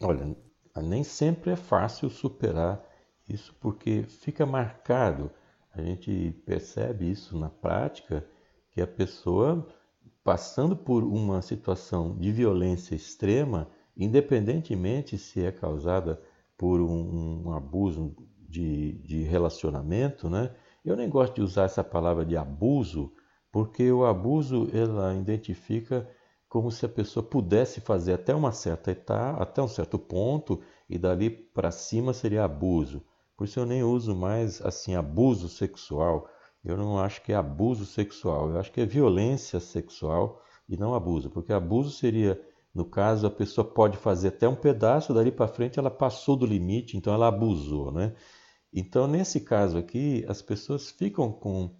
Olha, 0.00 0.34
nem 0.82 1.04
sempre 1.04 1.50
é 1.50 1.56
fácil 1.56 2.08
superar 2.08 2.82
isso 3.28 3.54
porque 3.60 4.04
fica 4.04 4.46
marcado. 4.46 5.30
A 5.74 5.82
gente 5.82 6.34
percebe 6.46 7.10
isso 7.10 7.36
na 7.38 7.50
prática 7.50 8.26
que 8.70 8.80
a 8.80 8.86
pessoa 8.86 9.66
passando 10.24 10.76
por 10.76 11.04
uma 11.04 11.42
situação 11.42 12.16
de 12.16 12.30
violência 12.32 12.94
extrema 12.94 13.68
independentemente 13.98 15.18
se 15.18 15.44
é 15.44 15.50
causada 15.50 16.22
por 16.56 16.80
um, 16.80 17.46
um 17.46 17.52
abuso 17.52 18.14
de, 18.48 18.92
de, 18.98 19.22
relacionamento, 19.24 20.30
né? 20.30 20.54
Eu 20.84 20.96
nem 20.96 21.08
gosto 21.08 21.34
de 21.34 21.42
usar 21.42 21.64
essa 21.64 21.84
palavra 21.84 22.24
de 22.24 22.36
abuso, 22.36 23.12
porque 23.52 23.90
o 23.90 24.06
abuso 24.06 24.68
ela 24.72 25.14
identifica 25.14 26.08
como 26.48 26.70
se 26.70 26.86
a 26.86 26.88
pessoa 26.88 27.22
pudesse 27.22 27.80
fazer 27.80 28.14
até 28.14 28.34
uma 28.34 28.52
certa 28.52 28.90
etapa, 28.90 29.42
até 29.42 29.60
um 29.60 29.68
certo 29.68 29.98
ponto, 29.98 30.60
e 30.88 30.96
dali 30.96 31.28
para 31.28 31.70
cima 31.70 32.14
seria 32.14 32.44
abuso. 32.44 33.04
Por 33.36 33.44
isso 33.44 33.60
eu 33.60 33.66
nem 33.66 33.82
uso 33.82 34.16
mais 34.16 34.62
assim 34.62 34.94
abuso 34.94 35.48
sexual. 35.48 36.28
Eu 36.64 36.76
não 36.76 36.98
acho 36.98 37.22
que 37.22 37.32
é 37.32 37.36
abuso 37.36 37.84
sexual, 37.84 38.50
eu 38.50 38.58
acho 38.58 38.72
que 38.72 38.80
é 38.80 38.86
violência 38.86 39.60
sexual 39.60 40.42
e 40.68 40.76
não 40.76 40.94
abuso, 40.94 41.30
porque 41.30 41.52
abuso 41.52 41.90
seria 41.90 42.40
no 42.78 42.84
caso, 42.84 43.26
a 43.26 43.30
pessoa 43.30 43.64
pode 43.64 43.96
fazer 43.96 44.28
até 44.28 44.48
um 44.48 44.54
pedaço, 44.54 45.12
dali 45.12 45.32
para 45.32 45.48
frente 45.48 45.80
ela 45.80 45.90
passou 45.90 46.36
do 46.36 46.46
limite, 46.46 46.96
então 46.96 47.12
ela 47.12 47.26
abusou, 47.26 47.90
né? 47.90 48.14
Então, 48.72 49.08
nesse 49.08 49.40
caso 49.40 49.76
aqui, 49.76 50.24
as 50.28 50.40
pessoas 50.40 50.88
ficam 50.88 51.32
com, 51.32 51.74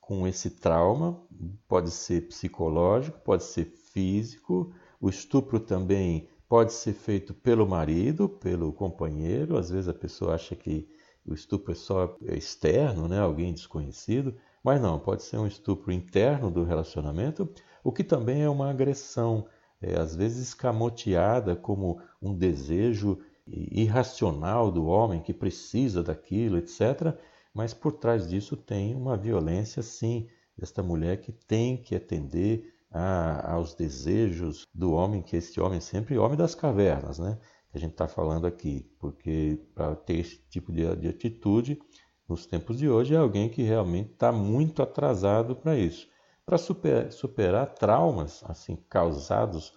com 0.00 0.26
esse 0.26 0.50
trauma, 0.50 1.24
pode 1.68 1.92
ser 1.92 2.26
psicológico, 2.26 3.20
pode 3.20 3.44
ser 3.44 3.66
físico, 3.66 4.74
o 5.00 5.08
estupro 5.08 5.60
também 5.60 6.28
pode 6.48 6.72
ser 6.72 6.92
feito 6.92 7.32
pelo 7.32 7.64
marido, 7.64 8.28
pelo 8.28 8.72
companheiro, 8.72 9.56
às 9.56 9.70
vezes 9.70 9.88
a 9.88 9.94
pessoa 9.94 10.34
acha 10.34 10.56
que 10.56 10.88
o 11.24 11.32
estupro 11.34 11.70
é 11.70 11.76
só 11.76 12.16
externo, 12.22 13.06
né? 13.06 13.20
alguém 13.20 13.54
desconhecido, 13.54 14.34
mas 14.60 14.82
não, 14.82 14.98
pode 14.98 15.22
ser 15.22 15.36
um 15.36 15.46
estupro 15.46 15.92
interno 15.92 16.50
do 16.50 16.64
relacionamento, 16.64 17.48
o 17.84 17.92
que 17.92 18.02
também 18.02 18.42
é 18.42 18.50
uma 18.50 18.70
agressão 18.70 19.46
é, 19.82 19.98
às 19.98 20.14
vezes 20.14 20.48
escamoteada 20.48 21.56
como 21.56 22.00
um 22.20 22.34
desejo 22.34 23.18
irracional 23.46 24.70
do 24.70 24.86
homem 24.86 25.20
que 25.20 25.34
precisa 25.34 26.02
daquilo, 26.02 26.56
etc. 26.56 27.16
Mas 27.52 27.74
por 27.74 27.92
trás 27.92 28.28
disso 28.28 28.56
tem 28.56 28.94
uma 28.94 29.16
violência, 29.16 29.82
sim, 29.82 30.28
desta 30.56 30.82
mulher 30.82 31.20
que 31.20 31.32
tem 31.32 31.76
que 31.76 31.94
atender 31.94 32.72
a, 32.90 33.54
aos 33.54 33.74
desejos 33.74 34.66
do 34.72 34.92
homem, 34.92 35.22
que 35.22 35.36
esse 35.36 35.60
homem 35.60 35.80
sempre 35.80 36.16
homem 36.16 36.36
das 36.36 36.54
cavernas, 36.54 37.18
né? 37.18 37.38
Que 37.70 37.78
a 37.78 37.80
gente 37.80 37.92
está 37.92 38.06
falando 38.06 38.46
aqui, 38.46 38.86
porque 38.98 39.58
para 39.74 39.96
ter 39.96 40.18
esse 40.18 40.38
tipo 40.48 40.70
de, 40.70 40.94
de 40.96 41.08
atitude 41.08 41.80
nos 42.28 42.46
tempos 42.46 42.78
de 42.78 42.88
hoje 42.88 43.14
é 43.14 43.18
alguém 43.18 43.48
que 43.48 43.62
realmente 43.62 44.12
está 44.12 44.30
muito 44.30 44.82
atrasado 44.82 45.56
para 45.56 45.76
isso. 45.76 46.06
Para 46.52 46.58
super, 46.58 47.10
superar 47.10 47.66
traumas 47.72 48.44
assim 48.46 48.76
causados 48.90 49.72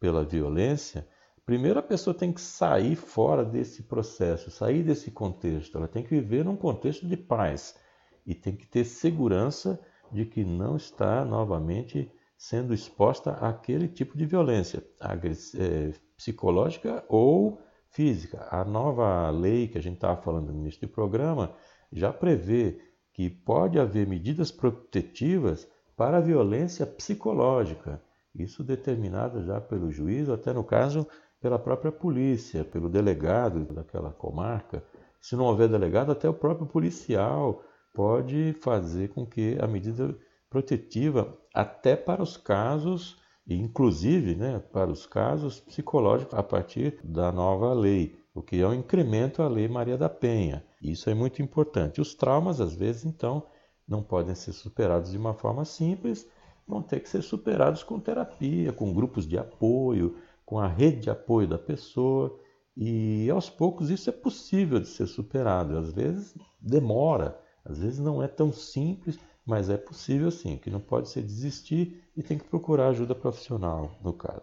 pela 0.00 0.24
violência, 0.24 1.06
primeiro 1.46 1.78
a 1.78 1.82
pessoa 1.82 2.12
tem 2.12 2.32
que 2.32 2.40
sair 2.40 2.96
fora 2.96 3.44
desse 3.44 3.84
processo, 3.84 4.50
sair 4.50 4.82
desse 4.82 5.12
contexto. 5.12 5.78
Ela 5.78 5.86
tem 5.86 6.02
que 6.02 6.10
viver 6.10 6.44
num 6.44 6.56
contexto 6.56 7.06
de 7.06 7.16
paz 7.16 7.78
e 8.26 8.34
tem 8.34 8.56
que 8.56 8.66
ter 8.66 8.84
segurança 8.84 9.80
de 10.10 10.24
que 10.24 10.44
não 10.44 10.76
está 10.76 11.24
novamente 11.24 12.10
sendo 12.36 12.74
exposta 12.74 13.34
àquele 13.34 13.86
tipo 13.86 14.18
de 14.18 14.26
violência 14.26 14.84
é, 15.00 15.92
psicológica 16.16 17.04
ou 17.08 17.62
física. 17.90 18.48
A 18.50 18.64
nova 18.64 19.30
lei 19.30 19.68
que 19.68 19.78
a 19.78 19.80
gente 19.80 19.98
estava 19.98 20.20
falando 20.20 20.52
do 20.52 20.88
programa 20.88 21.54
já 21.92 22.12
prevê 22.12 22.80
que 23.12 23.30
pode 23.30 23.78
haver 23.78 24.04
medidas 24.04 24.50
protetivas 24.50 25.77
para 25.98 26.18
a 26.18 26.20
violência 26.20 26.86
psicológica. 26.86 28.00
Isso 28.32 28.62
determinado 28.62 29.42
já 29.44 29.60
pelo 29.60 29.90
juiz, 29.90 30.28
ou 30.28 30.34
até 30.36 30.52
no 30.52 30.62
caso 30.62 31.04
pela 31.40 31.58
própria 31.58 31.90
polícia, 31.90 32.64
pelo 32.64 32.88
delegado 32.88 33.64
daquela 33.74 34.12
comarca. 34.12 34.82
Se 35.20 35.34
não 35.34 35.46
houver 35.46 35.68
delegado, 35.68 36.12
até 36.12 36.28
o 36.28 36.32
próprio 36.32 36.68
policial 36.68 37.64
pode 37.92 38.54
fazer 38.62 39.08
com 39.08 39.26
que 39.26 39.58
a 39.60 39.66
medida 39.66 40.16
protetiva, 40.48 41.36
até 41.52 41.96
para 41.96 42.22
os 42.22 42.36
casos, 42.36 43.16
inclusive 43.44 44.36
né, 44.36 44.62
para 44.72 44.90
os 44.90 45.04
casos 45.04 45.58
psicológicos, 45.58 46.38
a 46.38 46.44
partir 46.44 47.00
da 47.02 47.32
nova 47.32 47.74
lei, 47.74 48.16
o 48.32 48.40
que 48.40 48.60
é 48.60 48.66
um 48.68 48.74
incremento 48.74 49.42
à 49.42 49.48
Lei 49.48 49.66
Maria 49.66 49.98
da 49.98 50.08
Penha. 50.08 50.64
Isso 50.80 51.10
é 51.10 51.14
muito 51.14 51.42
importante. 51.42 52.00
Os 52.00 52.14
traumas, 52.14 52.60
às 52.60 52.72
vezes, 52.72 53.04
então, 53.04 53.44
não 53.88 54.02
podem 54.02 54.34
ser 54.34 54.52
superados 54.52 55.10
de 55.10 55.16
uma 55.16 55.32
forma 55.32 55.64
simples, 55.64 56.26
vão 56.66 56.82
ter 56.82 57.00
que 57.00 57.08
ser 57.08 57.22
superados 57.22 57.82
com 57.82 57.98
terapia, 57.98 58.72
com 58.72 58.92
grupos 58.92 59.26
de 59.26 59.38
apoio, 59.38 60.16
com 60.44 60.58
a 60.58 60.68
rede 60.68 61.00
de 61.02 61.10
apoio 61.10 61.48
da 61.48 61.58
pessoa. 61.58 62.38
E 62.76 63.28
aos 63.30 63.48
poucos 63.48 63.90
isso 63.90 64.10
é 64.10 64.12
possível 64.12 64.78
de 64.78 64.88
ser 64.88 65.06
superado. 65.06 65.78
Às 65.78 65.90
vezes 65.90 66.34
demora, 66.60 67.40
às 67.64 67.78
vezes 67.78 67.98
não 67.98 68.22
é 68.22 68.28
tão 68.28 68.52
simples, 68.52 69.18
mas 69.44 69.70
é 69.70 69.78
possível 69.78 70.30
sim. 70.30 70.58
Que 70.58 70.70
não 70.70 70.80
pode 70.80 71.08
ser 71.08 71.22
desistir 71.22 72.04
e 72.14 72.22
tem 72.22 72.36
que 72.36 72.44
procurar 72.44 72.88
ajuda 72.88 73.14
profissional, 73.14 73.90
no 74.04 74.12
caso. 74.12 74.42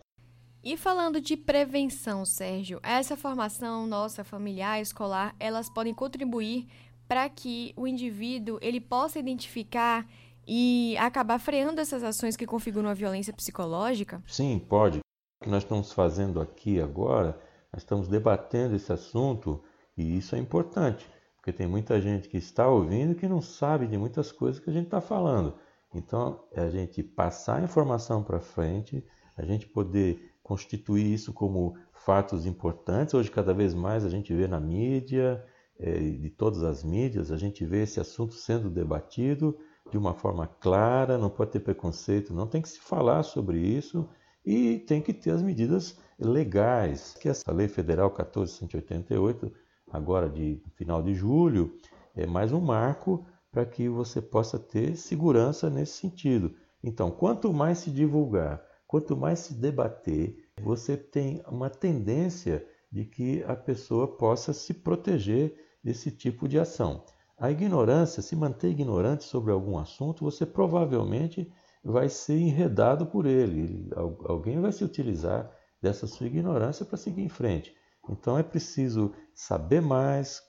E 0.63 0.75
falando 0.75 1.21
de 1.21 1.37
prevenção, 1.37 2.25
Sérgio, 2.25 2.79
essa 2.81 3.15
formação 3.15 3.85
nossa 3.85 4.23
familiar, 4.23 4.81
escolar, 4.81 5.35
elas 5.39 5.69
podem 5.69 5.93
contribuir 5.93 6.67
para 7.07 7.27
que 7.29 7.73
o 7.75 7.87
indivíduo 7.87 8.57
ele 8.61 8.79
possa 8.79 9.19
identificar 9.19 10.07
e 10.47 10.95
acabar 10.97 11.39
freando 11.39 11.81
essas 11.81 12.03
ações 12.03 12.35
que 12.35 12.45
configuram 12.45 12.89
a 12.89 12.93
violência 12.93 13.33
psicológica? 13.33 14.21
Sim, 14.27 14.59
pode. 14.59 14.99
O 14.99 15.43
que 15.43 15.49
nós 15.49 15.63
estamos 15.63 15.91
fazendo 15.91 16.39
aqui 16.39 16.79
agora, 16.79 17.39
nós 17.71 17.81
estamos 17.81 18.07
debatendo 18.07 18.75
esse 18.75 18.91
assunto 18.91 19.63
e 19.97 20.17
isso 20.17 20.35
é 20.35 20.39
importante, 20.39 21.09
porque 21.37 21.51
tem 21.51 21.67
muita 21.67 21.99
gente 21.99 22.27
que 22.27 22.37
está 22.37 22.67
ouvindo 22.67 23.15
que 23.15 23.27
não 23.27 23.41
sabe 23.41 23.87
de 23.87 23.97
muitas 23.97 24.31
coisas 24.31 24.59
que 24.59 24.69
a 24.69 24.73
gente 24.73 24.85
está 24.85 25.01
falando. 25.01 25.55
Então, 25.93 26.43
é 26.51 26.61
a 26.61 26.69
gente 26.69 27.01
passar 27.01 27.61
a 27.61 27.63
informação 27.63 28.21
para 28.21 28.39
frente, 28.41 29.03
a 29.37 29.45
gente 29.45 29.65
poder 29.65 30.33
constituir 30.43 31.13
isso 31.13 31.33
como 31.33 31.77
fatos 31.93 32.45
importantes. 32.45 33.13
Hoje, 33.13 33.31
cada 33.31 33.53
vez 33.53 33.73
mais, 33.73 34.05
a 34.05 34.09
gente 34.09 34.33
vê 34.33 34.47
na 34.47 34.59
mídia, 34.59 35.43
de 35.79 36.29
todas 36.29 36.63
as 36.63 36.83
mídias, 36.83 37.31
a 37.31 37.37
gente 37.37 37.65
vê 37.65 37.83
esse 37.83 37.99
assunto 37.99 38.33
sendo 38.33 38.69
debatido 38.69 39.57
de 39.91 39.97
uma 39.97 40.13
forma 40.13 40.47
clara, 40.47 41.17
não 41.17 41.29
pode 41.29 41.51
ter 41.51 41.59
preconceito, 41.59 42.33
não 42.33 42.47
tem 42.47 42.61
que 42.61 42.69
se 42.69 42.79
falar 42.79 43.23
sobre 43.23 43.59
isso 43.59 44.07
e 44.45 44.79
tem 44.79 45.01
que 45.01 45.13
ter 45.13 45.31
as 45.31 45.41
medidas 45.41 45.97
legais, 46.17 47.15
que 47.19 47.27
essa 47.27 47.51
Lei 47.51 47.67
Federal 47.67 48.07
1488, 48.07 49.51
agora 49.91 50.29
de 50.29 50.61
final 50.75 51.03
de 51.03 51.13
julho, 51.13 51.75
é 52.15 52.25
mais 52.25 52.53
um 52.53 52.61
marco 52.61 53.25
para 53.51 53.65
que 53.65 53.89
você 53.89 54.21
possa 54.21 54.57
ter 54.57 54.95
segurança 54.95 55.69
nesse 55.69 55.97
sentido. 55.97 56.55
Então, 56.83 57.11
quanto 57.11 57.51
mais 57.51 57.79
se 57.79 57.91
divulgar, 57.91 58.63
Quanto 58.87 59.17
mais 59.17 59.39
se 59.39 59.53
debater, 59.53 60.37
você 60.61 60.95
tem 60.95 61.43
uma 61.47 61.69
tendência 61.69 62.65
de 62.91 63.03
que 63.03 63.43
a 63.43 63.55
pessoa 63.55 64.07
possa 64.07 64.53
se 64.53 64.73
proteger 64.73 65.53
desse 65.85 66.09
tipo 66.09 66.47
de 66.47 66.57
ação. 66.57 67.03
A 67.37 67.51
ignorância, 67.51 68.23
se 68.23 68.35
manter 68.35 68.69
ignorante 68.69 69.23
sobre 69.23 69.51
algum 69.51 69.77
assunto, 69.77 70.25
você 70.25 70.43
provavelmente 70.43 71.51
vai 71.83 72.09
ser 72.09 72.39
enredado 72.39 73.05
por 73.05 73.27
ele. 73.27 73.87
Alguém 74.25 74.59
vai 74.59 74.71
se 74.71 74.83
utilizar 74.83 75.51
dessa 75.79 76.07
sua 76.07 76.25
ignorância 76.25 76.83
para 76.83 76.97
seguir 76.97 77.21
em 77.21 77.29
frente. 77.29 77.75
Então 78.09 78.35
é 78.35 78.41
preciso 78.41 79.13
saber 79.35 79.79
mais, 79.79 80.41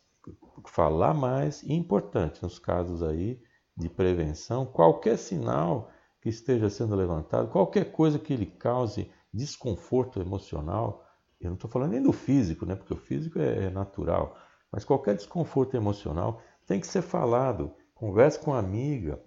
falar 0.68 1.12
mais 1.12 1.62
e 1.62 1.74
importante 1.74 2.42
nos 2.42 2.58
casos 2.58 3.02
aí 3.02 3.38
de 3.76 3.90
prevenção, 3.90 4.64
qualquer 4.64 5.18
sinal 5.18 5.90
que 6.22 6.30
esteja 6.30 6.70
sendo 6.70 6.96
levantado, 6.96 7.50
qualquer 7.50 7.92
coisa 7.92 8.18
que 8.18 8.34
lhe 8.34 8.46
cause 8.46 9.10
desconforto 9.32 10.18
emocional, 10.18 11.04
eu 11.38 11.48
não 11.48 11.56
estou 11.56 11.70
falando 11.70 11.90
nem 11.90 12.02
do 12.02 12.12
físico, 12.12 12.64
né, 12.64 12.74
porque 12.74 12.94
o 12.94 12.96
físico 12.96 13.38
é, 13.38 13.66
é 13.66 13.70
natural, 13.70 14.34
mas 14.76 14.84
qualquer 14.84 15.14
desconforto 15.14 15.74
emocional 15.74 16.42
tem 16.66 16.78
que 16.78 16.86
ser 16.86 17.00
falado. 17.00 17.72
Converse 17.94 18.38
com 18.38 18.52
a 18.52 18.58
amiga, 18.58 19.18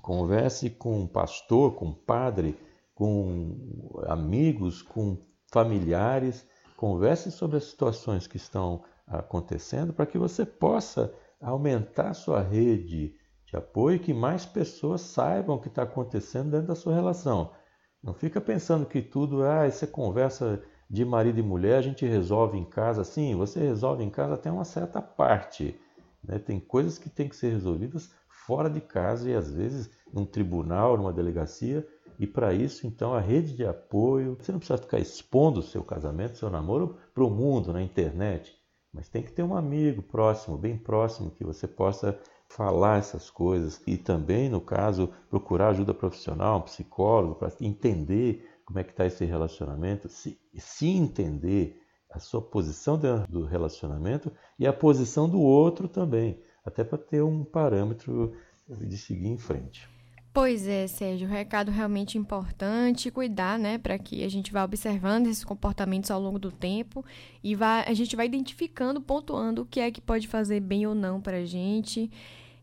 converse 0.00 0.70
com 0.70 1.00
um 1.00 1.06
pastor, 1.06 1.74
com 1.74 1.88
um 1.88 1.92
padre, 1.92 2.58
com 2.94 3.54
amigos, 4.06 4.80
com 4.80 5.18
familiares, 5.52 6.46
converse 6.74 7.30
sobre 7.30 7.58
as 7.58 7.64
situações 7.64 8.26
que 8.26 8.38
estão 8.38 8.82
acontecendo 9.06 9.92
para 9.92 10.06
que 10.06 10.16
você 10.16 10.46
possa 10.46 11.12
aumentar 11.38 12.14
sua 12.14 12.40
rede 12.40 13.14
de 13.44 13.56
apoio 13.58 13.96
e 13.96 14.00
que 14.00 14.14
mais 14.14 14.46
pessoas 14.46 15.02
saibam 15.02 15.56
o 15.56 15.60
que 15.60 15.68
está 15.68 15.82
acontecendo 15.82 16.52
dentro 16.52 16.68
da 16.68 16.74
sua 16.74 16.94
relação. 16.94 17.52
Não 18.02 18.14
fica 18.14 18.40
pensando 18.40 18.86
que 18.86 19.02
tudo, 19.02 19.42
ah, 19.42 19.66
essa 19.66 19.86
conversa 19.86 20.62
de 20.88 21.04
marido 21.04 21.38
e 21.38 21.42
mulher 21.42 21.78
a 21.78 21.82
gente 21.82 22.06
resolve 22.06 22.56
em 22.56 22.64
casa. 22.64 23.04
Sim, 23.04 23.36
você 23.36 23.60
resolve 23.60 24.02
em 24.02 24.10
casa 24.10 24.34
até 24.34 24.50
uma 24.50 24.64
certa 24.64 25.02
parte. 25.02 25.78
Né? 26.22 26.38
Tem 26.38 26.58
coisas 26.58 26.98
que 26.98 27.10
têm 27.10 27.28
que 27.28 27.36
ser 27.36 27.50
resolvidas 27.50 28.10
fora 28.46 28.70
de 28.70 28.80
casa 28.80 29.30
e 29.30 29.34
às 29.34 29.52
vezes 29.52 29.90
num 30.12 30.24
tribunal, 30.24 30.96
numa 30.96 31.12
delegacia. 31.12 31.86
E 32.18 32.26
para 32.26 32.52
isso, 32.52 32.86
então, 32.86 33.14
a 33.14 33.20
rede 33.20 33.54
de 33.54 33.64
apoio. 33.64 34.36
Você 34.40 34.50
não 34.50 34.58
precisa 34.58 34.78
ficar 34.78 34.98
expondo 34.98 35.60
o 35.60 35.62
seu 35.62 35.84
casamento, 35.84 36.38
seu 36.38 36.50
namoro 36.50 36.96
para 37.14 37.24
o 37.24 37.30
mundo, 37.30 37.72
na 37.72 37.82
internet. 37.82 38.56
Mas 38.92 39.08
tem 39.08 39.22
que 39.22 39.32
ter 39.32 39.42
um 39.42 39.54
amigo 39.54 40.02
próximo, 40.02 40.56
bem 40.56 40.76
próximo, 40.76 41.30
que 41.30 41.44
você 41.44 41.68
possa 41.68 42.18
falar 42.48 42.98
essas 42.98 43.30
coisas 43.30 43.80
e 43.86 43.96
também, 43.98 44.48
no 44.48 44.60
caso, 44.60 45.10
procurar 45.28 45.68
ajuda 45.68 45.92
profissional, 45.92 46.58
um 46.58 46.62
psicólogo, 46.62 47.34
para 47.34 47.52
entender 47.60 48.47
como 48.68 48.80
é 48.80 48.84
que 48.84 48.90
está 48.90 49.06
esse 49.06 49.24
relacionamento, 49.24 50.10
se, 50.10 50.38
se 50.54 50.88
entender 50.88 51.80
a 52.12 52.18
sua 52.18 52.42
posição 52.42 52.98
dentro 52.98 53.26
do 53.26 53.46
relacionamento 53.46 54.30
e 54.58 54.66
a 54.66 54.72
posição 54.74 55.26
do 55.26 55.40
outro 55.40 55.88
também, 55.88 56.38
até 56.62 56.84
para 56.84 56.98
ter 56.98 57.22
um 57.22 57.44
parâmetro 57.44 58.34
de 58.68 58.98
seguir 58.98 59.28
em 59.28 59.38
frente. 59.38 59.88
Pois 60.34 60.68
é, 60.68 60.86
Sérgio, 60.86 61.26
um 61.26 61.30
recado 61.30 61.70
realmente 61.70 62.18
importante, 62.18 63.10
cuidar, 63.10 63.58
né, 63.58 63.78
para 63.78 63.98
que 63.98 64.22
a 64.22 64.28
gente 64.28 64.52
vá 64.52 64.64
observando 64.64 65.28
esses 65.28 65.44
comportamentos 65.44 66.10
ao 66.10 66.20
longo 66.20 66.38
do 66.38 66.52
tempo 66.52 67.02
e 67.42 67.54
vá, 67.54 67.84
a 67.86 67.94
gente 67.94 68.14
vai 68.14 68.26
identificando, 68.26 69.00
pontuando 69.00 69.62
o 69.62 69.66
que 69.66 69.80
é 69.80 69.90
que 69.90 70.02
pode 70.02 70.28
fazer 70.28 70.60
bem 70.60 70.86
ou 70.86 70.94
não 70.94 71.22
para 71.22 71.38
a 71.38 71.46
gente. 71.46 72.10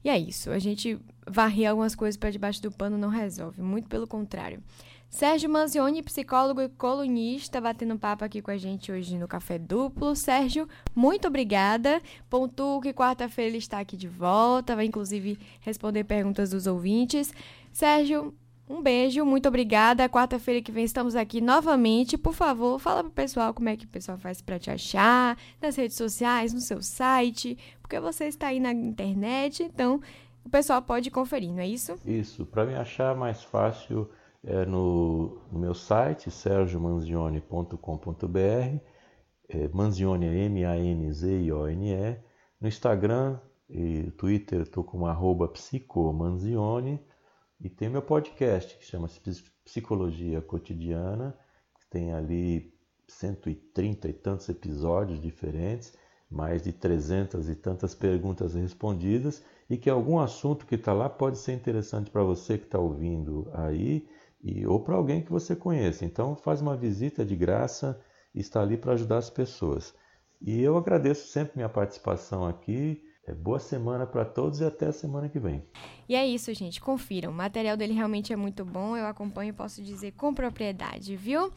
E 0.03 0.09
é 0.09 0.19
isso, 0.19 0.51
a 0.51 0.59
gente 0.59 0.99
varrer 1.27 1.67
algumas 1.67 1.95
coisas 1.95 2.15
para 2.15 2.29
debaixo 2.29 2.61
do 2.61 2.71
pano 2.71 2.95
não 2.95 3.09
resolve, 3.09 3.59
muito 3.59 3.89
pelo 3.89 4.05
contrário. 4.05 4.61
Sérgio 5.15 5.49
Manzioni, 5.49 6.04
psicólogo 6.04 6.60
e 6.62 6.67
colunista, 6.67 7.62
batendo 7.62 7.97
papo 7.97 8.25
aqui 8.25 8.41
com 8.41 8.51
a 8.51 8.58
gente 8.58 8.91
hoje 8.91 9.17
no 9.17 9.30
Café 9.30 9.58
Duplo. 9.58 10.13
Sérgio, 10.13 10.67
muito 10.93 11.25
obrigada. 11.30 12.01
Pontuo 12.30 12.82
que 12.82 12.91
quarta-feira 12.91 13.51
ele 13.51 13.58
está 13.58 13.80
aqui 13.80 13.95
de 13.95 14.10
volta, 14.10 14.75
vai 14.75 14.84
inclusive 14.84 15.39
responder 15.62 16.04
perguntas 16.04 16.49
dos 16.49 16.67
ouvintes. 16.67 17.34
Sérgio, 17.71 18.36
um 18.69 18.82
beijo, 18.82 19.23
muito 19.23 19.47
obrigada. 19.47 20.10
Quarta-feira 20.10 20.62
que 20.62 20.69
vem 20.69 20.84
estamos 20.84 21.15
aqui 21.15 21.39
novamente. 21.39 22.17
Por 22.17 22.34
favor, 22.34 22.78
fala 22.78 23.01
pro 23.01 23.13
pessoal 23.13 23.54
como 23.54 23.69
é 23.69 23.78
que 23.78 23.86
o 23.86 23.88
pessoal 23.88 24.17
faz 24.17 24.41
para 24.41 24.60
te 24.60 24.69
achar, 24.69 25.38
nas 25.62 25.78
redes 25.78 25.95
sociais, 25.95 26.51
no 26.51 26.60
seu 26.60 26.82
site, 26.82 27.58
porque 27.82 27.97
você 28.01 28.25
está 28.25 28.47
aí 28.47 28.60
na 28.60 28.73
internet, 28.73 29.63
então 29.63 30.01
o 30.43 30.49
pessoal 30.49 30.82
pode 30.82 31.10
conferir, 31.10 31.54
não 31.54 31.62
é 31.62 31.67
isso? 31.69 31.97
Isso, 32.06 32.45
para 32.45 32.65
me 32.65 32.75
achar 32.75 33.15
mais 33.15 33.41
fácil 33.41 34.10
é 34.45 34.65
no, 34.65 35.41
no 35.51 35.60
meu 35.60 35.73
site, 35.73 36.29
sergiomanzione.com.br, 36.29 38.79
é, 39.49 39.67
Manzione 39.69 40.27
é 40.27 40.45
M-A-N-Z-I-O-N-E, 40.45 42.17
no 42.62 42.67
Instagram 42.67 43.39
e 43.67 44.12
Twitter 44.12 44.62
estou 44.62 44.84
como 44.84 45.08
arroba 45.08 45.47
psicomanzione, 45.47 47.01
e 47.60 47.69
tem 47.69 47.89
meu 47.89 48.01
podcast 48.01 48.77
que 48.77 48.86
chama-se 48.86 49.19
Psicologia 49.63 50.41
Cotidiana, 50.41 51.36
que 51.79 51.88
tem 51.89 52.13
ali 52.13 52.71
130 53.08 54.08
e 54.08 54.13
tantos 54.13 54.47
episódios 54.49 55.19
diferentes, 55.19 55.97
mais 56.29 56.63
de 56.63 56.71
300 56.71 57.49
e 57.49 57.55
tantas 57.55 57.95
perguntas 57.95 58.53
respondidas, 58.53 59.43
e 59.67 59.77
que 59.77 59.89
algum 59.89 60.19
assunto 60.19 60.67
que 60.67 60.75
está 60.75 60.93
lá 60.93 61.10
pode 61.10 61.39
ser 61.39 61.53
interessante 61.53 62.12
para 62.12 62.23
você 62.23 62.58
que 62.58 62.65
está 62.65 62.77
ouvindo 62.77 63.49
aí, 63.53 64.08
e, 64.45 64.65
ou 64.65 64.79
para 64.79 64.95
alguém 64.95 65.21
que 65.23 65.31
você 65.31 65.55
conheça. 65.55 66.05
Então 66.05 66.36
faz 66.36 66.62
uma 66.62 66.77
visita 66.77 67.25
de 67.25 67.36
graça 67.36 67.99
e 68.34 68.39
está 68.39 68.62
ali 68.62 68.77
para 68.77 68.93
ajudar 68.93 69.17
as 69.17 69.29
pessoas. 69.29 69.93
E 70.41 70.62
eu 70.62 70.77
agradeço 70.77 71.27
sempre 71.27 71.53
minha 71.58 71.69
participação 71.69 72.45
aqui 72.47 73.01
É, 73.27 73.34
boa 73.34 73.58
semana 73.60 74.05
para 74.05 74.23
todos 74.23 74.60
e 74.62 74.63
até 74.63 74.86
a 74.86 74.93
semana 74.93 75.27
que 75.27 75.39
vem. 75.39 75.63
E 76.08 76.13
é 76.15 76.23
isso, 76.27 76.53
gente. 76.53 76.79
Confiram. 76.79 77.31
O 77.31 77.34
material 77.34 77.75
dele 77.75 77.91
realmente 77.93 78.31
é 78.31 78.36
muito 78.36 78.63
bom. 78.63 78.95
Eu 78.95 79.08
acompanho 79.08 79.49
e 79.49 79.53
posso 79.53 79.81
dizer 79.81 80.12
com 80.12 80.31
propriedade, 80.31 81.15
viu? 81.15 81.51